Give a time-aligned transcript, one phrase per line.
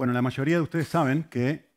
[0.00, 1.68] Bueno, la mayoría de ustedes saben que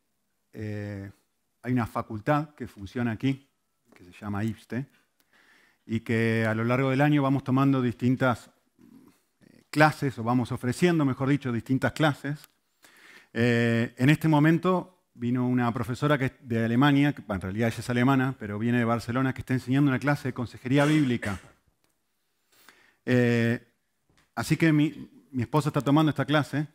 [0.54, 1.12] eh,
[1.62, 3.50] hay una facultad que funciona aquí,
[3.94, 4.86] que se llama IPSTE,
[5.86, 8.50] y que a lo largo del año vamos tomando distintas
[9.42, 12.40] eh, clases, o vamos ofreciendo, mejor dicho, distintas clases.
[13.34, 18.38] Eh, en este momento vino una profesora que de Alemania, en realidad ella es alemana,
[18.40, 21.42] pero viene de Barcelona, que está enseñando una clase de consejería bíblica.
[24.34, 26.68] así que mi, mi esposa está tomando esta clase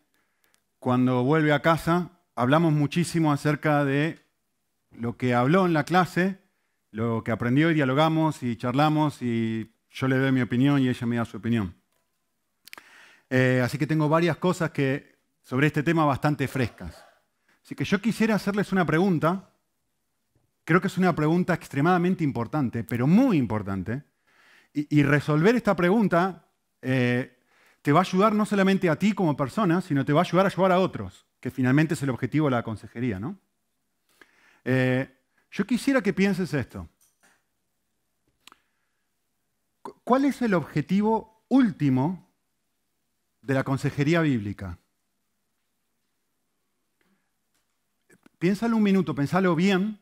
[0.78, 4.20] cuando vuelve a casa, hablamos muchísimo acerca de
[4.92, 6.38] lo que habló en la clase,
[6.90, 11.06] lo que aprendió y dialogamos y charlamos y yo le doy mi opinión y ella
[11.06, 11.74] me da su opinión.
[13.30, 17.04] Eh, así que tengo varias cosas que, sobre este tema bastante frescas.
[17.64, 19.50] Así que yo quisiera hacerles una pregunta,
[20.64, 24.04] creo que es una pregunta extremadamente importante, pero muy importante,
[24.72, 26.46] y, resolver esta pregunta
[26.82, 27.37] eh,
[27.82, 30.46] te va a ayudar no solamente a ti como persona, sino te va a ayudar
[30.46, 33.20] a ayudar a otros, que finalmente es el objetivo de la consejería.
[33.20, 33.38] ¿no?
[34.64, 35.08] Eh,
[35.50, 36.88] yo quisiera que pienses esto.
[40.04, 42.30] ¿Cuál es el objetivo último
[43.40, 44.78] de la consejería bíblica?
[48.38, 49.98] Piénsalo un minuto, pensalo bien,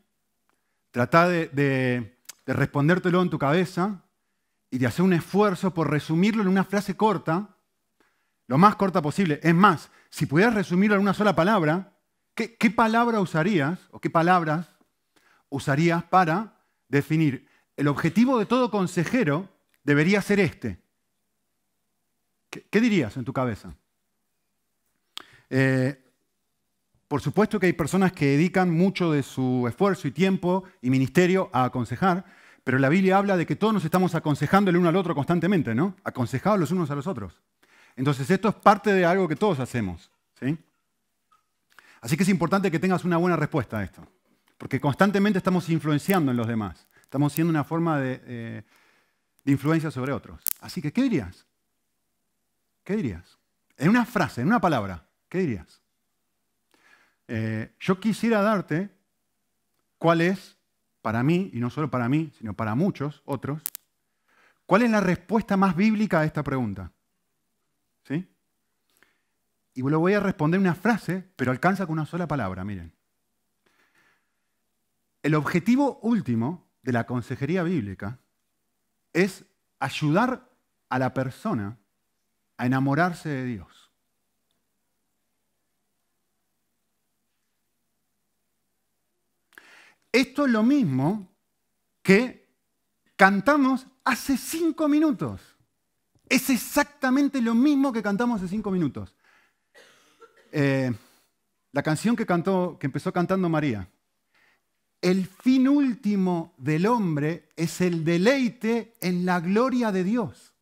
[0.91, 4.05] trata de, de respondértelo en tu cabeza
[4.71, 7.56] y de hacer un esfuerzo por resumirlo en una frase corta
[8.47, 9.41] lo más corta posible.
[9.43, 11.97] Es más, si pudieras resumirlo en una sola palabra,
[12.35, 14.69] ¿qué, palabra usarías o qué palabras
[15.49, 19.49] usarías para definir el objetivo de todo consejero
[19.83, 20.79] debería ser este?
[22.51, 23.75] ¿Qué, dirías en tu cabeza?
[25.51, 26.03] Eh,
[27.09, 31.51] por supuesto que hay personas que dedican mucho de su esfuerzo y tiempo y ministerio
[31.53, 32.25] a aconsejar,
[32.65, 35.75] pero la Biblia habla de que todos nos estamos aconsejando el uno al otro constantemente,
[35.75, 35.97] ¿no?
[36.03, 37.41] Aconsejados los unos a los otros.
[37.97, 40.11] Entonces esto es parte de algo que todos hacemos.
[40.39, 40.57] ¿sí?
[42.01, 44.07] Así que es importante que tengas una buena respuesta a esto,
[44.59, 48.63] porque constantemente estamos influenciando en los demás, estamos siendo una forma de, eh,
[49.47, 50.41] influencia sobre otros.
[50.61, 51.47] Así que, ¿qué dirías?
[52.85, 53.39] ¿Qué dirías?
[53.77, 55.81] En una frase, en una palabra, ¿qué dirías?
[57.29, 58.91] Eh, yo quisiera darte
[59.99, 60.57] cuál es,
[61.03, 63.63] para mí, y no solo para mí, sino para muchos otros,
[64.67, 66.93] cuál es la respuesta más bíblica a esta pregunta.
[69.77, 72.95] Y lo voy a responder una frase, pero alcanza con una sola palabra, miren.
[75.23, 78.19] El objetivo último de la consejería bíblica
[79.13, 79.45] es
[79.79, 80.51] ayudar
[80.89, 81.79] a la persona
[82.57, 83.93] a enamorarse de Dios.
[90.11, 91.37] Esto es lo mismo
[92.01, 92.49] que
[93.15, 95.43] cantamos hace cinco minutos.
[96.31, 99.15] Es exactamente lo mismo que cantamos hace cinco minutos.
[100.59, 100.91] Eh,
[101.73, 103.91] la canción que, cantó, que empezó cantando María.
[105.03, 110.55] El fin último del hombre es el deleite en la gloria de Dios.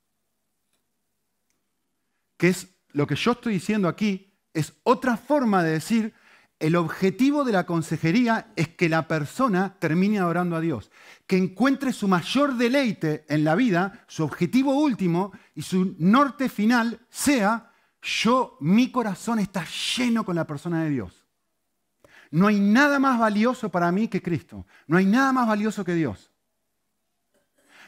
[2.36, 6.12] Que es lo que yo estoy diciendo aquí, es otra forma de decir
[6.58, 10.90] el objetivo de la consejería es que la persona termine adorando a Dios,
[11.28, 16.98] que encuentre su mayor deleite en la vida, su objetivo último y su norte final
[17.10, 17.73] sea,
[18.04, 19.64] yo, mi corazón está
[19.96, 21.24] lleno con la persona de Dios.
[22.30, 25.94] No hay nada más valioso para mí que Cristo, no hay nada más valioso que
[25.94, 26.30] Dios.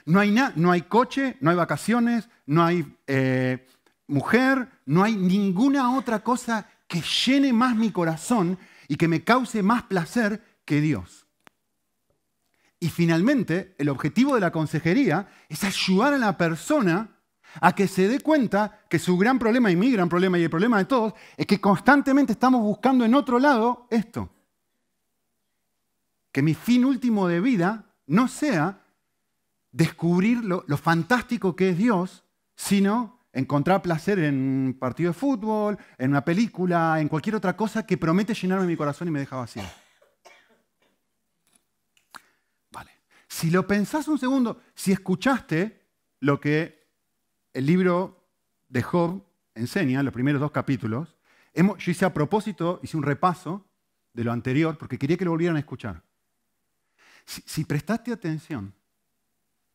[0.06, 3.66] No hay, no hay coche, no hay vacaciones, no hay eh,
[4.06, 8.56] mujer, no hay ninguna otra cosa que llene más mi corazón
[8.86, 11.26] y que me cause más placer que Dios.
[12.78, 17.15] Y finalmente, el objetivo de la consejería es ayudar a la persona
[17.60, 20.50] a que se dé cuenta que su gran problema y mi gran problema y el
[20.50, 24.30] problema de todos es que constantemente estamos buscando en otro lado esto.
[26.32, 28.82] Que mi fin último de vida no sea
[29.72, 32.24] descubrir lo, fantástico que es Dios,
[32.54, 37.84] sino encontrar placer en un partido de fútbol, en una película, en cualquier otra cosa
[37.84, 39.64] que promete llenarme mi corazón y me deja vacío.
[42.70, 42.90] Vale.
[43.28, 45.86] Si lo pensás un segundo, si escuchaste
[46.20, 46.85] lo que
[47.56, 48.28] el libro
[48.68, 49.24] de Job
[49.54, 51.16] enseña, los primeros dos capítulos,
[51.54, 53.66] yo hice a propósito, hice un repaso
[54.12, 56.02] de lo anterior porque quería que lo volvieran a escuchar.
[57.24, 58.74] Si, prestaste atención,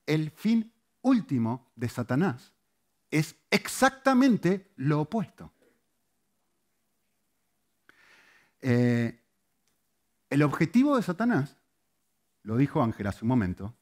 [0.05, 2.53] el fin último de Satanás
[3.09, 5.51] es exactamente lo opuesto.
[8.61, 9.19] Eh,
[10.29, 11.57] el objetivo de Satanás,
[12.43, 13.75] lo dijo Ángel hace un momento,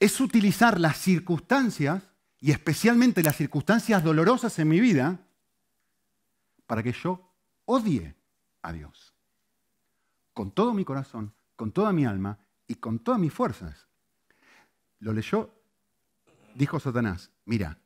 [0.00, 2.13] es utilizar las circunstancias,
[2.44, 5.18] y especialmente las circunstancias dolorosas en mi vida,
[6.66, 7.32] para que yo
[7.64, 8.14] odie
[8.60, 9.14] a Dios.
[10.34, 13.88] Con todo mi corazón, con toda mi alma y con todas mis fuerzas.
[14.98, 15.54] Lo leyó,
[16.54, 17.78] dijo Satanás, mira,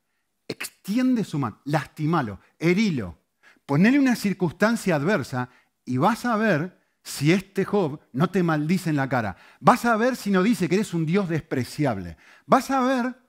[0.48, 3.16] extiende su mano, lastimalo, herilo,
[3.64, 5.50] ponele una circunstancia adversa
[5.84, 9.36] y vas a ver si este Job no te maldice en la cara.
[9.60, 12.16] Vas a ver si no dice que eres un Dios despreciable.
[12.44, 13.27] Vas a ver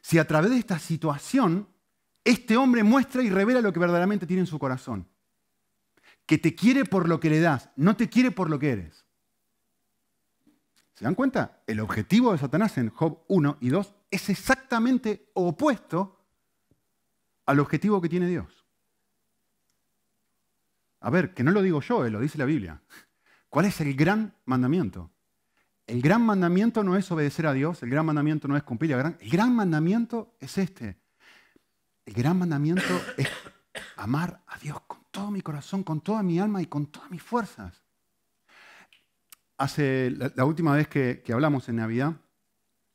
[0.00, 1.68] si a través de esta situación
[2.24, 5.08] este hombre muestra y revela lo que verdaderamente tiene en su corazón.
[6.26, 9.06] Que te quiere por lo que le das, no te quiere por lo que eres.
[10.94, 11.62] ¿Se dan cuenta?
[11.66, 16.18] El objetivo de Satanás en Job 1 y 2 es exactamente opuesto
[17.46, 18.66] al objetivo que tiene Dios.
[21.00, 22.82] A ver, que no lo digo yo, eh, lo dice la Biblia.
[23.48, 25.10] ¿Cuál es el gran mandamiento?
[25.88, 28.98] El gran mandamiento no es obedecer a Dios, el gran mandamiento no es cumplir el
[28.98, 30.96] gran, el gran mandamiento es este.
[32.06, 33.28] El gran mandamiento es
[33.96, 37.22] amar a Dios con todo mi corazón, con toda mi alma y con todas mis
[37.22, 37.82] fuerzas
[39.58, 42.14] hace la, última vez que, hablamos en Navidad,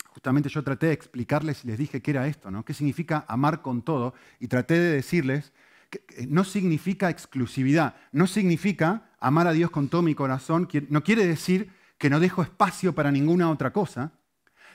[0.08, 2.64] justamente yo traté de explicarles y les dije qué era esto, ¿no?
[2.64, 4.14] ¿Qué significa amar con todo?
[4.40, 5.52] Y traté de decirles
[5.90, 11.28] que no significa exclusividad, no significa amar a Dios con todo mi corazón, no quiere
[11.28, 11.70] decir
[12.04, 14.12] que no dejo espacio para ninguna otra cosa.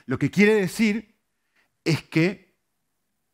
[0.07, 1.15] Lo que quiere decir
[1.85, 2.57] es que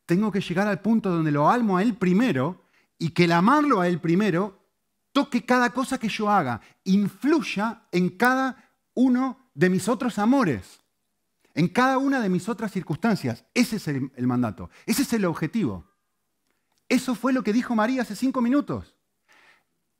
[0.05, 2.65] tengo que llegar al punto donde lo almo a Él primero
[2.97, 4.67] y que el amarlo a Él primero
[5.13, 10.81] toque cada cosa que yo haga, influya en cada uno de mis otros amores,
[11.53, 13.45] en cada una de mis otras circunstancias.
[13.53, 15.89] Ese es el, mandato, ese es el objetivo.
[16.89, 18.97] Eso fue lo que dijo María hace cinco minutos.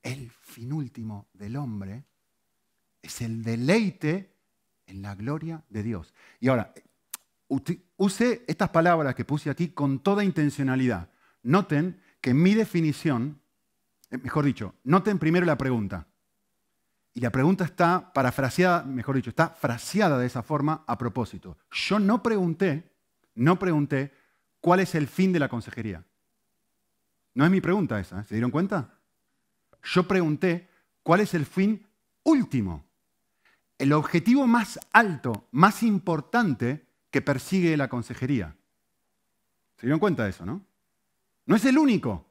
[0.03, 2.03] El fin último del hombre
[3.05, 4.35] es el deleite
[4.85, 6.13] en la gloria de Dios.
[6.39, 6.73] Y ahora,
[7.47, 11.09] use estas palabras que puse aquí con toda intencionalidad.
[11.43, 13.39] Noten que mi definición
[14.09, 16.07] eh, mejor dicho, noten primero la pregunta.
[17.13, 21.57] Y la pregunta está parafraseada, mejor dicho, está fraseada de esa forma a propósito.
[21.71, 22.91] Yo no pregunté,
[23.35, 24.13] no pregunté
[24.59, 26.03] cuál es el fin de la consejería.
[27.33, 28.23] No es mi pregunta esa, ¿eh?
[28.25, 28.99] ¿se dieron cuenta?
[29.83, 30.69] Yo pregunté
[31.03, 31.85] cuál es el fin
[32.23, 32.85] último,
[33.77, 38.55] el objetivo más alto, más importante que persigue la consejería.
[39.77, 40.65] ¿Se dieron cuenta de eso, no?
[41.45, 42.25] No es el único,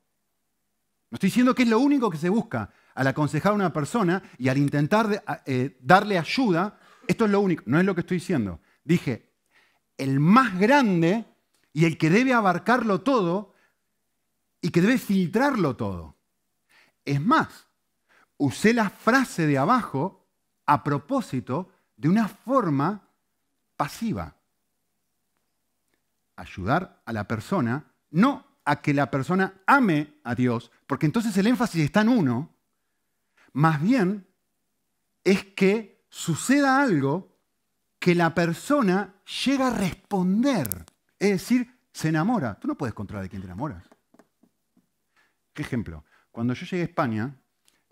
[1.14, 4.20] no estoy diciendo que es lo único que se busca al aconsejar a una persona
[4.36, 6.80] y al intentar eh, darle ayuda.
[7.06, 8.58] Esto es lo único, no es lo que estoy diciendo.
[8.82, 9.30] Dije,
[9.96, 11.24] el más grande
[11.72, 13.54] y el que debe abarcarlo todo
[14.60, 16.16] y que debe filtrarlo todo.
[17.04, 17.68] Es más,
[18.36, 20.23] usé la frase de abajo
[20.66, 23.08] a propósito de una forma
[23.76, 24.36] pasiva.
[26.36, 31.46] Ayudar a la persona no a que la persona ame a Dios, porque entonces el
[31.46, 32.56] énfasis está en uno,
[33.52, 34.26] más bien
[35.22, 37.36] es que suceda algo
[37.98, 39.14] que la persona
[39.44, 40.84] llega a responder,
[41.18, 42.58] es decir, se enamora.
[42.58, 43.84] Tú no puedes controlar de quién te enamoras.
[45.52, 46.04] ¿Qué ejemplo?
[46.30, 47.36] Cuando yo llegué a España,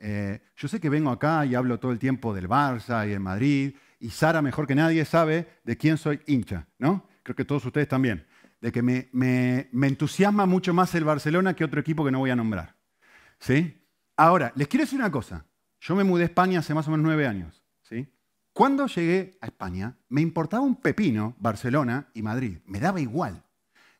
[0.02, 3.20] eh, yo sé que vengo acá y hablo todo el tiempo del Barça y del
[3.20, 7.08] Madrid, y Sara, mejor que nadie, sabe de quién soy hincha, ¿no?
[7.22, 8.26] Creo que todos ustedes también
[8.62, 12.36] de que me, entusiasma mucho más el Barcelona que otro equipo que no voy a
[12.36, 12.76] nombrar.
[13.40, 13.84] ¿Sí?
[14.16, 15.44] Ahora, les quiero decir una cosa.
[15.80, 17.64] Yo me mudé a España hace más o menos nueve años.
[17.82, 18.08] ¿sí?
[18.52, 22.58] Cuando llegué a España, me importaba un pepino Barcelona y Madrid.
[22.64, 23.42] Me daba igual.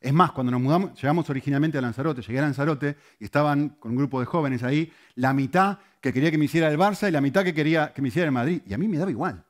[0.03, 3.91] Es más, cuando nos mudamos, llegamos originalmente a Lanzarote, llegué a Lanzarote y estaban con
[3.91, 7.11] un grupo de jóvenes ahí, la mitad que quería que me hiciera el Barça y
[7.11, 8.61] la mitad que quería que me hiciera el Madrid.
[8.65, 9.43] Y a mí me daba igual.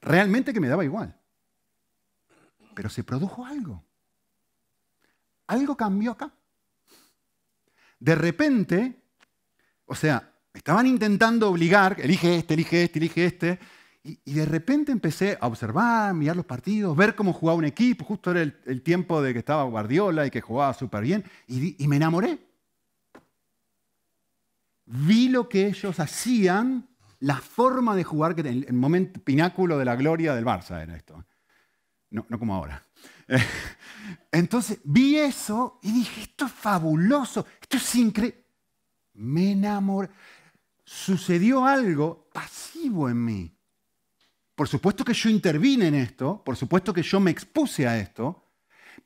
[0.00, 1.16] realmente que me daba igual.
[2.74, 3.84] Pero se produjo algo
[5.52, 6.32] algo cambió acá.
[7.98, 9.02] De repente,
[9.86, 13.58] o sea, estaban intentando obligar, elige este, elige este, elige este,
[14.04, 18.32] y, de repente empecé a observar, mirar los partidos, ver cómo jugaba un equipo, justo
[18.32, 22.38] era el, tiempo de que estaba Guardiola y que jugaba súper bien, y, me enamoré.
[24.86, 26.88] Vi lo que ellos hacían,
[27.20, 30.96] la forma de jugar, que el, el momento pináculo de la gloria del Barça era
[30.96, 31.24] esto.
[32.10, 32.84] No, no como ahora.
[34.32, 38.44] Entonces vi eso y dije, esto es fabuloso, esto es increíble.
[39.14, 40.10] Me enamoré.
[40.84, 43.51] Sucedió algo pasivo en mí.
[44.54, 48.50] Por supuesto que yo intervine en esto, por supuesto que yo me expuse a esto,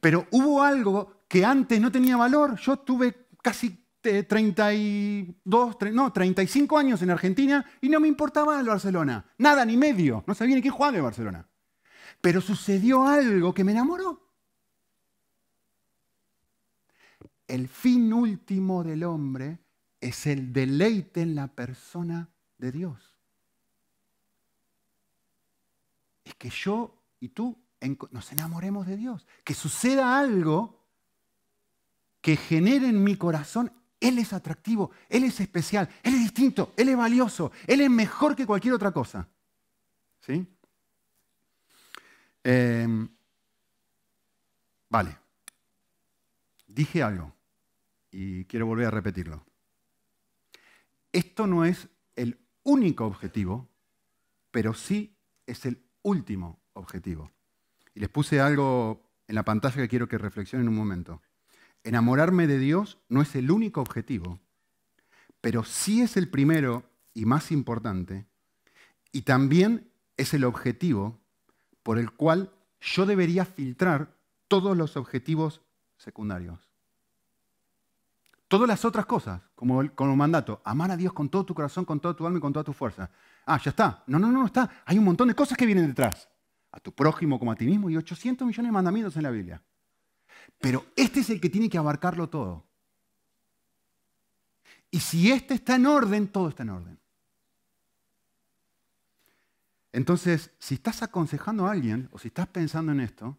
[0.00, 2.57] pero hubo algo que antes no tenía valor.
[2.59, 9.25] Yo tuve casi 32, no, 35 años en Argentina y no me importaba el Barcelona.
[9.38, 10.25] Nada, ni medio.
[10.26, 11.49] No sabía ni qué jugaba el Barcelona.
[12.21, 14.23] Pero sucedió algo que me enamoró.
[17.47, 19.61] El fin último del hombre
[20.00, 23.15] es el deleite en la persona de Dios.
[26.26, 27.56] Es que yo y tú
[28.11, 30.85] nos enamoremos de Dios, que suceda algo
[32.21, 36.88] que genere en mi corazón, Él es atractivo, Él es especial, Él es distinto, Él
[36.88, 39.28] es valioso, Él es mejor que cualquier otra cosa.
[40.21, 40.45] ¿Sí?
[42.42, 43.09] Em,
[44.88, 45.16] vale.
[46.66, 47.33] Dije algo
[48.11, 49.47] y quiero volver a repetirlo.
[51.12, 53.68] Esto no es el único objetivo,
[54.50, 55.16] pero sí
[55.47, 57.33] es el último objetivo.
[57.93, 61.21] Y les puse algo en la pantalla que quiero que reflexionen un momento.
[61.83, 64.39] Enamorarme de Dios no es el único objetivo,
[65.41, 68.25] pero sí es el primero y más importante,
[69.11, 71.19] y también es el objetivo
[71.83, 74.15] por el cual yo debería filtrar
[74.47, 75.61] todos los objetivos
[75.97, 76.61] secundarios.
[78.47, 81.85] Todas las otras cosas, como el, como mandato, amar a Dios con todo tu corazón,
[81.85, 83.11] con toda tu alma y con toda tu fuerza.
[83.47, 84.03] Ah, ya está.
[84.09, 84.83] No, no, no, está.
[84.85, 86.29] Hay un montón de cosas que vienen detrás.
[86.73, 89.62] A tu prójimo como a ti mismo y 800 millones de mandamientos en la Biblia.
[90.59, 92.67] Pero este es el que tiene que abarcarlo todo.
[94.91, 96.99] Y si este está en orden, todo está en orden.
[99.93, 103.38] Entonces, si estás aconsejando a alguien o si estás pensando en esto,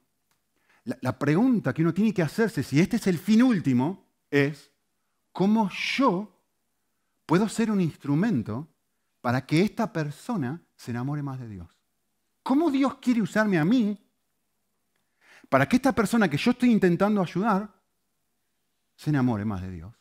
[0.85, 4.71] la, la pregunta que uno tiene que hacerse, si este es el fin último, es,
[5.31, 6.33] cómo yo
[7.25, 8.67] puedo ser un instrumento
[9.27, 11.67] para que esta persona se enamore más de Dios.
[12.43, 14.01] ¿Cómo Dios quiere usarme a mí
[15.49, 17.69] para que esta persona que yo estoy intentando ayudar
[18.95, 19.93] se enamore más de Dios?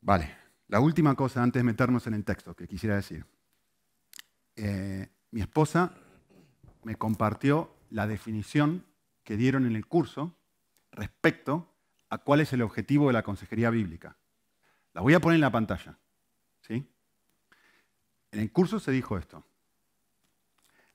[0.00, 0.34] Vale,
[0.68, 3.26] la última cosa antes de meternos en el texto que quisiera decir.
[4.54, 5.92] Eh, mi esposa
[6.82, 8.86] me compartió la definición
[9.22, 10.34] que dieron en el curso
[10.92, 11.76] respecto
[12.08, 14.16] a cuál es el objetivo de la consejería bíblica.
[14.96, 15.98] La voy a poner en la pantalla.
[16.62, 16.90] ¿sí?
[18.30, 19.44] En el curso se dijo esto.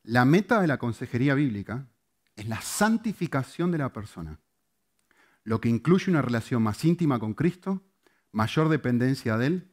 [0.02, 1.88] La meta de la consejería bíblica
[2.36, 4.40] es la santificación de la persona,
[5.44, 7.84] lo que incluye una relación más íntima con Cristo,
[8.32, 9.72] mayor dependencia de Él,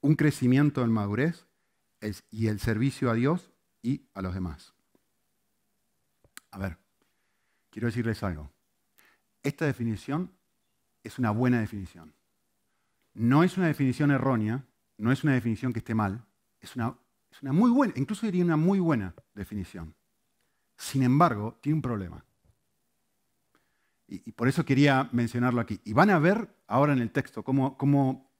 [0.00, 1.46] un crecimiento en madurez
[2.28, 4.74] y el servicio a Dios y a los demás.
[6.50, 6.76] A ver,
[7.70, 8.50] quiero decirles algo.
[9.44, 10.32] Esta definición
[11.04, 12.12] es una buena definición.
[13.14, 14.64] No es una definición errónea,
[14.98, 16.24] no es una definición que esté mal,
[16.60, 16.94] es una,
[17.30, 19.94] es una muy buena, incluso diría una muy buena definición.
[20.76, 22.24] Sin embargo, tiene un problema.
[24.08, 25.80] Y, por eso quería mencionarlo aquí.
[25.84, 28.32] Y van a ver ahora en el texto cómo, cómo,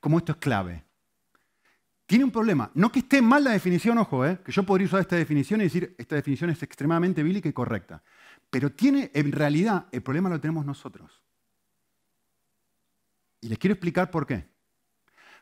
[0.00, 0.84] cómo esto es clave.
[2.06, 2.70] Tiene un problema.
[2.74, 5.64] No que esté mal la definición, ojo, eh, que yo podría usar esta definición y
[5.64, 8.02] decir, esta definición es extremadamente bíblica y correcta.
[8.50, 11.22] Pero tiene, en realidad, el problema lo tenemos nosotros.
[13.42, 14.48] Y les quiero explicar por qué.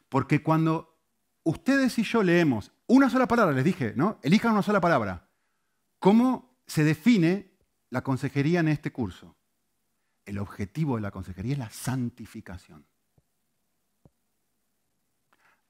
[0.08, 0.98] Porque cuando
[1.44, 4.18] ustedes y yo leemos una sola palabra, les dije, ¿no?
[4.22, 5.28] Elijan una sola palabra.
[6.00, 7.52] ¿Cómo se define
[7.90, 9.36] la consejería en este curso?
[10.24, 12.86] El objetivo de la consejería es la santificación.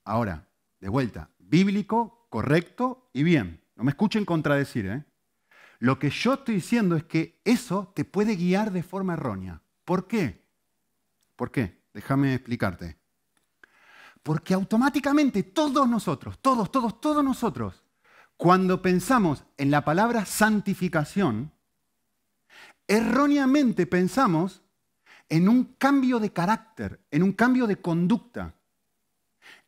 [0.05, 3.61] Ahora, de vuelta, bíblico, correcto y bien.
[3.75, 5.05] No me escuchen contradecir, ¿eh?
[5.81, 9.63] Lo que yo estoy diciendo es que eso te puede guiar de forma errónea.
[9.85, 10.47] ¿Por qué?
[11.37, 11.80] ¿Por qué?
[12.01, 12.97] Déjame explicarte.
[14.23, 17.85] Porque automáticamente todos nosotros, todos, todos, todos nosotros,
[18.39, 21.53] cuando pensamos en la palabra santificación,
[22.89, 24.63] erróneamente pensamos
[25.29, 28.55] en un cambio de carácter, en un cambio de conducta,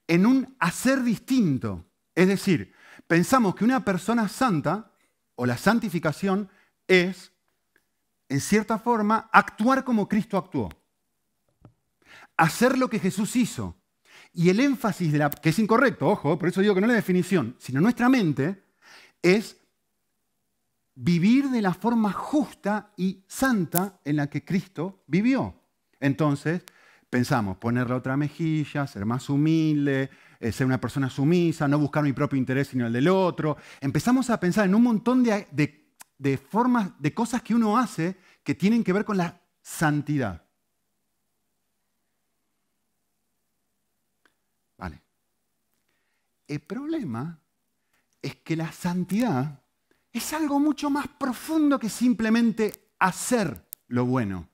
[0.06, 1.84] en un hacer distinto.
[2.14, 2.72] Es decir,
[3.06, 4.90] pensamos que una persona santa
[5.34, 6.48] o la santificación
[6.86, 7.30] es,
[8.30, 10.70] en cierta forma, actuar como Cristo actuó.
[12.42, 13.76] Hacer lo que Jesús hizo.
[14.32, 16.92] Y el énfasis de la, que es incorrecto, ojo, por eso digo que no es
[16.92, 18.64] la definición, sino nuestra mente,
[19.22, 19.56] es
[20.94, 25.54] vivir de la forma justa y santa en la que Cristo vivió.
[26.00, 26.62] Entonces,
[27.08, 32.12] pensamos ponerle otra mejilla, ser más humilde, eh, ser una persona sumisa, no buscar mi
[32.12, 33.56] propio interés sino el del otro.
[33.80, 38.82] Empezamos a pensar en un montón de, formas, de cosas que uno hace que tienen
[38.82, 40.42] que ver con la santidad.
[44.76, 45.00] Vale.
[46.46, 47.40] El problema
[48.20, 49.62] es que la santidad
[50.12, 54.48] es algo mucho más profundo que simplemente hacer lo bueno.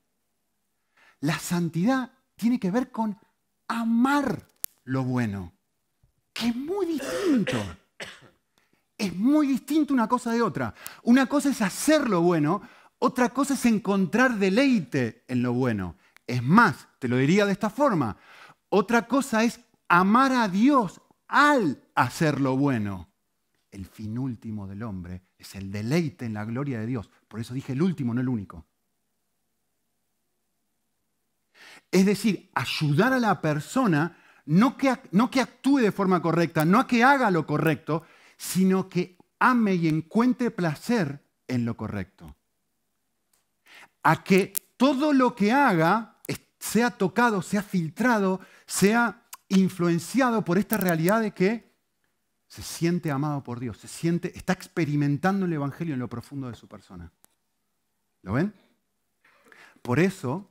[1.20, 3.18] La santidad tiene que ver con
[3.66, 4.46] amar
[4.84, 5.58] lo bueno
[6.38, 7.56] que es muy distinto.
[8.96, 10.72] Es muy distinto una cosa de otra.
[11.02, 12.62] Una cosa es hacer lo bueno,
[13.00, 15.96] otra cosa es encontrar deleite en lo bueno.
[16.26, 18.16] Es más, te lo diría de esta forma.
[18.68, 23.10] Otra cosa es amar a Dios al hacer lo bueno.
[23.70, 27.10] El fin último del hombre es el deleite en la gloria de Dios.
[27.28, 28.66] Por eso dije el último, no el único.
[31.90, 34.16] Es decir, ayudar a la persona
[34.46, 38.04] no que, no que actúe de forma correcta, no a que haga lo correcto,
[38.38, 42.34] sino que ame y encuentre placer en lo correcto.
[44.02, 46.18] A que todo lo que haga
[46.58, 51.68] sea tocado, sea filtrado, sea influenciado por esta realidad de que
[52.46, 56.54] se siente amado por Dios, se siente, está experimentando el Evangelio en lo profundo de
[56.54, 57.12] su persona.
[58.22, 58.54] ¿Lo ven?
[59.82, 60.50] Por eso,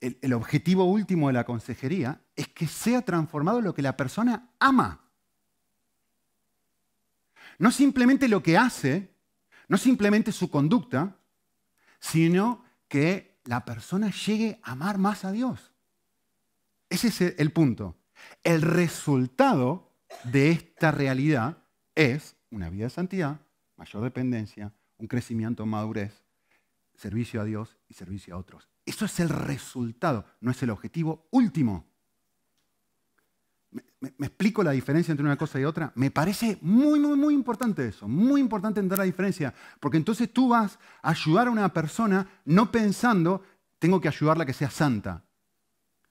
[0.00, 4.50] el, el objetivo último de la consejería es que sea transformado lo que la persona
[4.58, 5.00] ama.
[7.58, 9.14] No simplemente lo que hace,
[9.68, 11.16] no simplemente su conducta,
[11.98, 15.73] sino que la persona llegue a amar más a Dios.
[16.88, 17.96] Ese es el punto.
[18.42, 19.92] El resultado
[20.24, 21.58] de esta realidad
[21.94, 23.40] es una vida de santidad,
[23.76, 26.24] mayor dependencia, un crecimiento, madurez,
[26.94, 28.68] servicio a Dios y servicio a otros.
[28.86, 31.86] Eso es el resultado, no es el objetivo último.
[34.00, 35.92] ¿Me, explico la diferencia entre una cosa y otra?
[35.96, 40.48] Me parece muy, muy, muy importante eso, muy importante entender la diferencia, porque entonces tú
[40.48, 43.42] vas a ayudar a una persona no pensando,
[43.78, 45.24] tengo que ayudarla a que sea santa.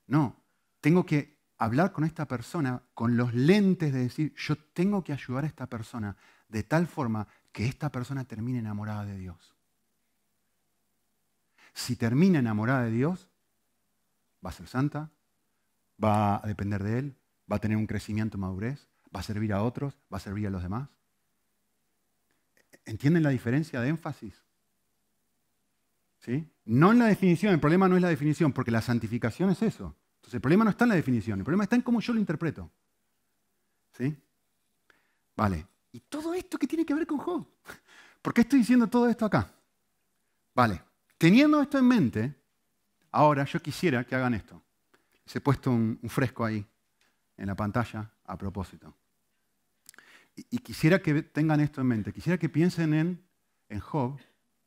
[0.08, 0.43] No,
[0.84, 5.46] tengo que hablar con esta persona con los lentes de decir, yo tengo que ayudar
[5.46, 6.18] a esta persona
[6.50, 9.56] de tal forma que esta persona termine enamorada de Dios.
[11.74, 13.30] Si termina enamorada de Dios,
[14.46, 15.10] va a ser santa,
[16.04, 17.16] va a depender de Él,
[17.50, 20.48] va a tener un crecimiento en madurez, va a servir a otros, va a servir
[20.48, 20.90] a los demás.
[22.84, 24.36] ¿Entienden la diferencia de énfasis?
[26.20, 26.52] ¿Sí?
[26.66, 29.96] No en la definición, el problema no es la definición, porque la santificación es eso.
[30.24, 32.20] Entonces el problema no está en la definición, el problema está en cómo yo lo
[32.20, 32.72] interpreto.
[33.92, 34.16] ¿Sí?
[35.36, 35.68] Vale.
[35.92, 37.46] ¿Y todo esto qué tiene que ver con Job?
[38.22, 39.54] ¿Por qué estoy diciendo todo esto acá?
[40.56, 40.82] Vale.
[41.18, 42.36] Teniendo esto en mente,
[43.12, 44.64] ahora yo quisiera que hagan esto.
[45.26, 46.66] Les he puesto un, fresco ahí
[47.36, 48.96] en la pantalla a propósito.
[50.38, 52.14] Y, quisiera que tengan esto en mente.
[52.14, 53.28] Quisiera que piensen en,
[53.68, 54.18] en Job,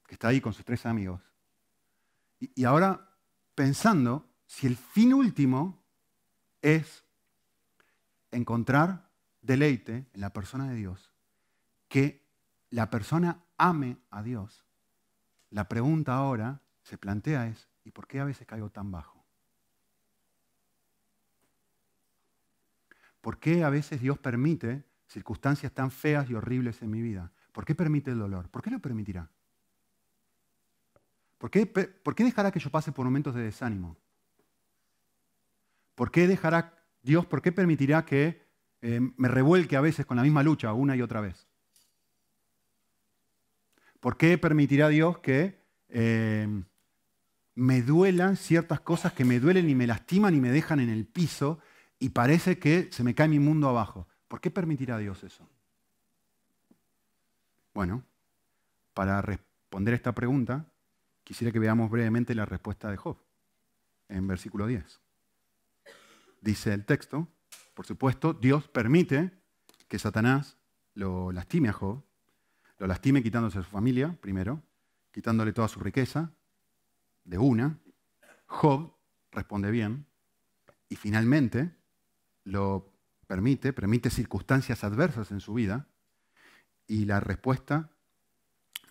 [0.06, 1.22] que está ahí con sus tres amigos.
[2.38, 3.10] y ahora
[3.54, 5.82] pensando si el fin último
[6.62, 7.04] es
[8.30, 9.11] encontrar
[9.42, 11.12] deleite en la persona de Dios,
[11.88, 12.24] que
[12.70, 14.64] la persona ame a Dios,
[15.50, 19.24] la pregunta ahora se plantea es, ¿y por qué a veces caigo tan bajo?
[23.20, 27.32] ¿Por qué a veces Dios permite circunstancias tan feas y horribles en mi vida?
[27.52, 28.48] ¿Por qué permite el dolor?
[28.48, 29.28] ¿Por qué lo permitirá?
[31.38, 33.96] ¿Por qué, ¿Por qué dejará que yo pase por momentos de desánimo?
[35.96, 38.46] ¿Por qué dejará Dios, por qué permitirá que
[38.82, 41.48] eh, me revuelque a veces con la misma lucha una y otra vez?
[43.98, 46.46] ¿Por qué permitirá Dios que eh,
[47.54, 51.06] me duelan ciertas cosas que me duelen y me lastiman y me dejan en el
[51.06, 51.59] piso
[51.98, 54.06] y parece que se me cae mi mundo abajo?
[54.28, 55.48] ¿Por qué permitirá Dios eso?
[57.72, 58.04] Bueno,
[58.92, 60.66] para responder esta pregunta,
[61.24, 63.16] quisiera que veamos brevemente la respuesta de Job
[64.09, 65.05] en versículo 10
[66.40, 67.29] dice el texto,
[67.75, 69.33] por supuesto, Dios permite
[69.88, 70.57] que Satanás
[70.94, 72.05] lo lastime a Job,
[72.79, 74.62] lo lastime quitándose a su familia, primero,
[75.12, 76.33] quitándole toda su riqueza,
[77.25, 77.79] de una.
[78.46, 78.96] Job
[79.31, 80.07] responde bien
[80.88, 81.77] y finalmente
[82.44, 82.92] lo
[83.27, 85.88] permite, permite circunstancias adversas en su vida
[86.87, 87.90] y la respuesta,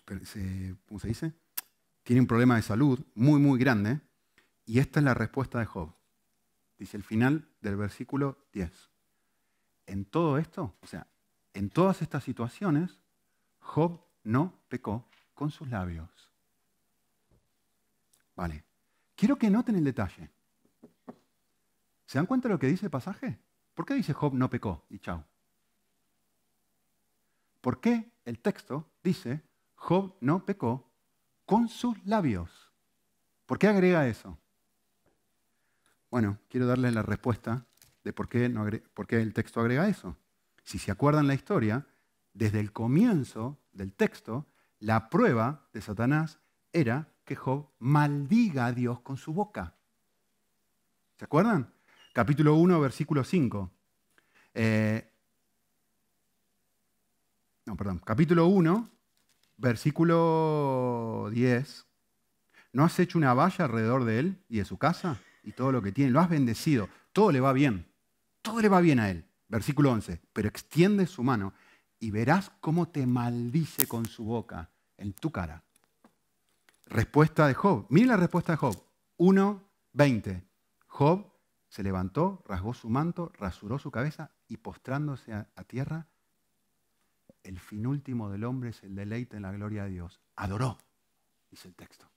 [0.04, 1.32] ¿cómo se dice?
[2.02, 4.00] Tiene un problema de salud muy, muy grande
[4.64, 5.96] y esta es la respuesta de Job
[6.78, 8.90] dice el final del versículo 10.
[9.86, 11.06] En todo esto, o sea,
[11.54, 13.00] en todas estas situaciones,
[13.60, 16.10] Job no pecó con sus labios.
[18.34, 18.64] Vale.
[19.14, 20.30] Quiero que noten el detalle.
[22.04, 23.38] ¿Se dan cuenta de lo que dice el pasaje?
[23.74, 25.24] ¿Por qué dice Job no pecó y chao?
[27.60, 29.42] ¿Por qué el texto dice
[29.74, 30.92] Job no pecó
[31.46, 32.72] con sus labios?
[33.46, 34.38] ¿Por qué agrega eso?
[36.16, 37.66] Bueno, quiero darles la respuesta
[38.02, 40.16] de por qué, el texto agrega eso.
[40.62, 41.86] Si se acuerdan la historia,
[42.32, 44.46] desde el comienzo del texto,
[44.78, 46.38] la prueba de Satanás
[46.72, 49.74] era que Job maldiga a Dios con su boca.
[51.18, 51.70] ¿Se acuerdan?
[52.14, 53.70] Capítulo 1, versículo 5.
[54.54, 55.12] Eh,
[57.66, 57.98] no, perdón.
[57.98, 58.88] Capítulo 1,
[59.58, 61.86] versículo 10
[62.72, 65.80] ¿No has hecho una valla alrededor de él y de su casa y todo lo
[65.80, 66.10] que tiene?
[66.10, 66.90] Lo has bendecido.
[67.12, 67.86] Todo le va bien.
[68.42, 69.24] Todo le va bien a él.
[69.48, 70.20] Versículo 11.
[70.32, 71.54] Pero extiende su mano
[71.98, 75.62] y verás cómo te maldice con su boca en tu cara.
[76.86, 77.86] Respuesta de Job.
[77.88, 78.76] Mire la respuesta de Job.
[79.18, 80.42] 1.20.
[80.88, 81.32] Job
[81.68, 86.06] se levantó, rasgó su manto, rasuró su cabeza y postrándose a, a tierra,
[87.42, 90.20] el fin último del hombre es el deleite en la gloria de Dios.
[90.34, 90.78] Adoró,
[91.50, 92.10] dice el texto.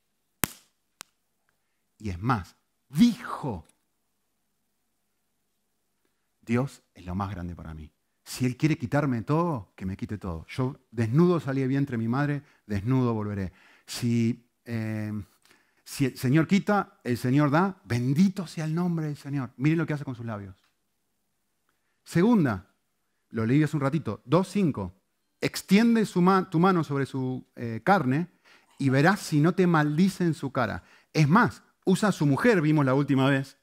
[1.99, 2.55] Y es más,
[2.89, 3.65] dijo,
[6.41, 7.91] Dios es lo más grande para mí.
[8.23, 10.45] Si Él quiere quitarme todo, que me quite todo.
[10.47, 13.51] Yo desnudo salí de vientre de mi madre, desnudo volveré.
[13.85, 15.11] Si, eh,
[15.83, 19.51] si el Señor quita, el Señor da, bendito sea el nombre del Señor.
[19.57, 20.55] Mire lo que hace con sus labios.
[22.03, 22.67] Segunda,
[23.29, 24.91] lo leí hace un ratito, 2.5.
[25.41, 28.27] Extiende su tu mano sobre su eh, carne
[28.77, 30.83] y verás si no te maldice en su cara.
[31.13, 33.57] Es más, usa a su mujer, vimos la última vez,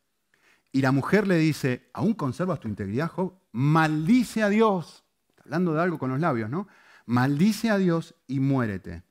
[0.73, 3.39] y la mujer le dice, ¿aún conservas tu integridad, Job?
[3.53, 5.05] Maldice a Dios.
[5.45, 6.67] hablando de algo con los labios, ¿no?
[7.07, 9.05] Maldice a Dios y muérete.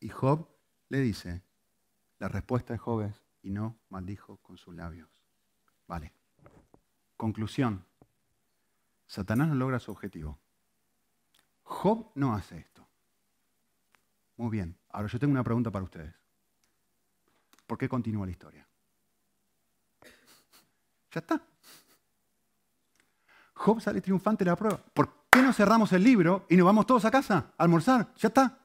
[0.00, 0.48] Y Job
[0.88, 1.42] le dice,
[2.18, 5.08] la respuesta de Job es, y no maldijo con sus labios.
[5.86, 6.12] Vale.
[7.16, 7.84] Conclusión.
[9.06, 10.38] Satanás no logra su objetivo.
[11.62, 12.86] Job no hace esto.
[14.36, 14.76] Muy bien.
[14.88, 16.23] Ahora yo tengo una pregunta para ustedes.
[17.66, 18.66] ¿Por qué continúa la historia?
[21.10, 21.40] Ya está.
[23.54, 24.78] Job sale triunfante de la prueba.
[24.92, 28.12] ¿Por qué no cerramos el libro y nos vamos todos a casa a almorzar?
[28.16, 28.58] Ya está.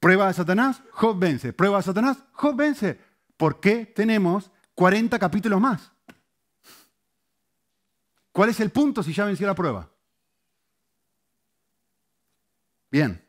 [0.00, 1.52] Prueba de Satanás, Job vence.
[1.52, 2.98] Prueba de Satanás, Job vence.
[3.36, 5.92] ¿Por qué tenemos 40 capítulos más?
[8.32, 9.90] ¿Cuál es el punto si ya venció la prueba?
[12.90, 13.24] Bien,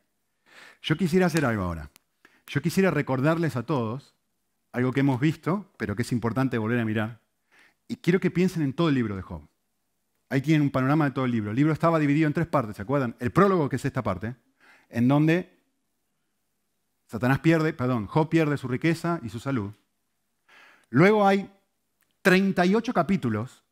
[0.81, 1.89] yo quisiera hacer algo ahora.
[2.47, 4.13] Yo quisiera recordarles a todos
[4.73, 7.21] algo que hemos visto, pero que es importante volver a mirar.
[7.87, 9.47] Y quiero que piensen en todo el libro de Job.
[10.29, 11.51] Ahí tienen un panorama de todo el libro.
[11.51, 13.15] El libro estaba dividido en tres partes, ¿se acuerdan?
[13.19, 14.35] El prólogo, que es esta parte,
[14.89, 15.53] en donde
[17.05, 19.71] Satanás pierde, perdón, Job pierde su riqueza y su salud.
[20.89, 21.51] Luego hay
[22.23, 23.63] 38 capítulos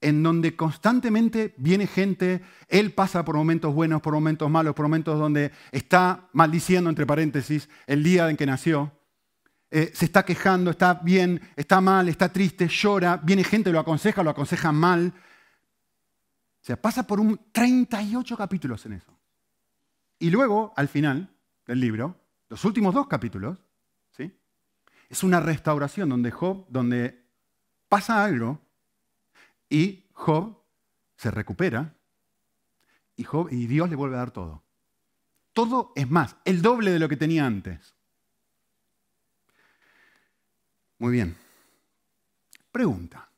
[0.00, 5.18] en donde constantemente viene gente, él pasa por momentos buenos, por momentos malos, por momentos
[5.18, 8.92] donde está maldiciendo, entre paréntesis, el día en que nació.
[9.76, 14.22] Eh, se está quejando, está bien, está mal, está triste, llora, viene gente, lo aconseja,
[14.22, 15.12] lo aconseja mal.
[15.16, 19.18] O sea, pasa por un 38 capítulos en eso.
[20.20, 21.28] Y luego, al final
[21.66, 23.58] del libro, los últimos dos capítulos,
[24.12, 24.32] ¿sí?
[25.08, 27.26] es una restauración donde Job, donde
[27.88, 28.60] pasa algo
[29.68, 30.56] y Job
[31.16, 31.96] se recupera
[33.16, 34.62] y, Job, y Dios le vuelve a dar todo.
[35.52, 37.93] Todo es más, el doble de lo que tenía antes.
[41.04, 41.36] Muy bien.
[42.72, 43.28] Pregunta.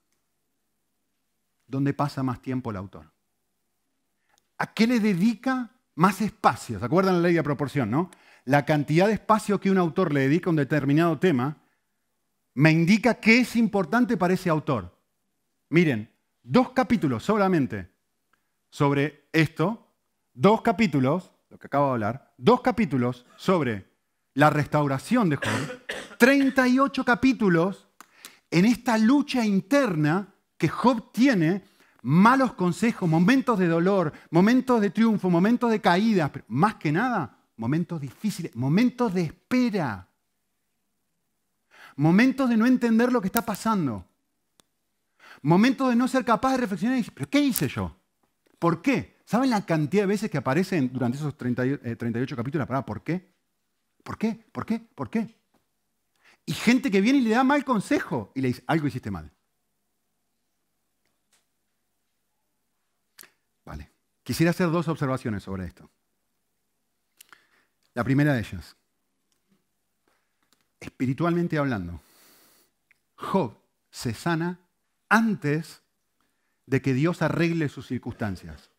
[1.66, 3.10] ¿Dónde pasa más tiempo el autor?
[4.58, 6.78] ¿A qué le dedica más espacio?
[6.78, 8.12] ¿Se acuerdan la ley de proporción, no?
[8.44, 11.60] La cantidad de espacio que un autor le dedica a un determinado tema
[12.54, 14.96] me indica qué es importante para ese autor.
[15.68, 17.90] Miren, dos capítulos solamente
[18.70, 19.92] sobre esto,
[20.32, 23.95] dos capítulos, lo que acabo de hablar, dos capítulos sobre
[24.36, 25.82] la restauración de Job,
[26.18, 27.88] 38 capítulos
[28.50, 31.64] en esta lucha interna que Job tiene,
[32.02, 37.38] malos consejos, momentos de dolor, momentos de triunfo, momentos de caída, pero más que nada,
[37.56, 40.06] momentos difíciles, momentos de espera,
[41.96, 44.04] momentos de no entender lo que está pasando,
[45.40, 47.96] momentos de no ser capaz de reflexionar y decir, ¿pero qué hice yo?
[48.58, 49.16] ¿Por qué?
[49.24, 53.35] ¿Saben la cantidad de veces que aparecen durante esos 38 eh, capítulos palabra por qué?
[54.06, 54.38] ¿Por qué?
[54.52, 54.78] ¿Por qué?
[54.78, 55.34] ¿Por qué?
[56.44, 59.32] Y gente que viene y le da mal consejo y le dice, algo hiciste mal.
[63.64, 63.90] Vale.
[64.22, 65.90] Quisiera hacer dos observaciones sobre esto.
[67.94, 68.76] La primera de ellas,
[70.78, 72.00] espiritualmente hablando,
[73.16, 73.58] Job
[73.90, 74.60] se sana
[75.08, 75.82] antes
[76.66, 78.70] de que Dios arregle sus circunstancias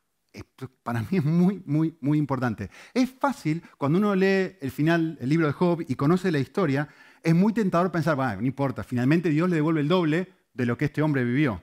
[0.84, 2.70] para mí es muy, muy, muy importante.
[2.94, 6.90] Es fácil, cuando uno lee el final, el libro de Job y conoce la historia,
[7.24, 10.86] es muy tentador pensar, no importa, finalmente Dios le devuelve el doble de lo que
[10.86, 11.62] este hombre vivió.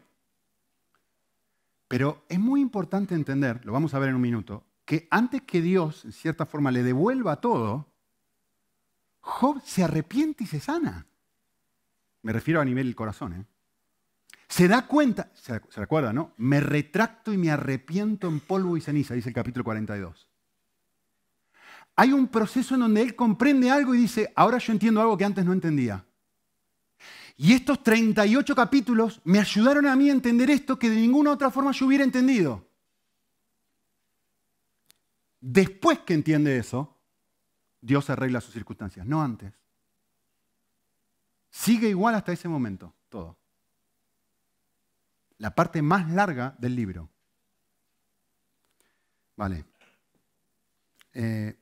[1.88, 5.62] Pero es muy importante entender, lo vamos a ver en un minuto, que antes que
[5.62, 7.92] Dios, en cierta forma, le devuelva todo,
[9.20, 11.06] Job se arrepiente y se sana.
[12.22, 13.32] Me refiero a nivel del corazón.
[13.32, 13.46] ¿eh?
[14.48, 16.32] Se da cuenta, se, recuerda, ¿no?
[16.36, 20.28] Me retracto y me arrepiento en polvo y ceniza, dice el capítulo 42.
[21.96, 25.24] hay un proceso en donde él comprende algo y dice, ahora yo entiendo algo que
[25.24, 26.04] antes no entendía.
[27.36, 31.50] Y estos 38 capítulos me ayudaron a mí a entender esto que de ninguna otra
[31.50, 32.68] forma yo hubiera entendido.
[35.40, 36.96] Después que entiende eso,
[37.80, 39.52] Dios arregla sus circunstancias, no antes.
[41.50, 43.36] Sigue igual hasta ese momento, todo.
[45.38, 47.10] La parte más larga del libro.
[49.36, 49.64] Vale.
[51.12, 51.56] Eh,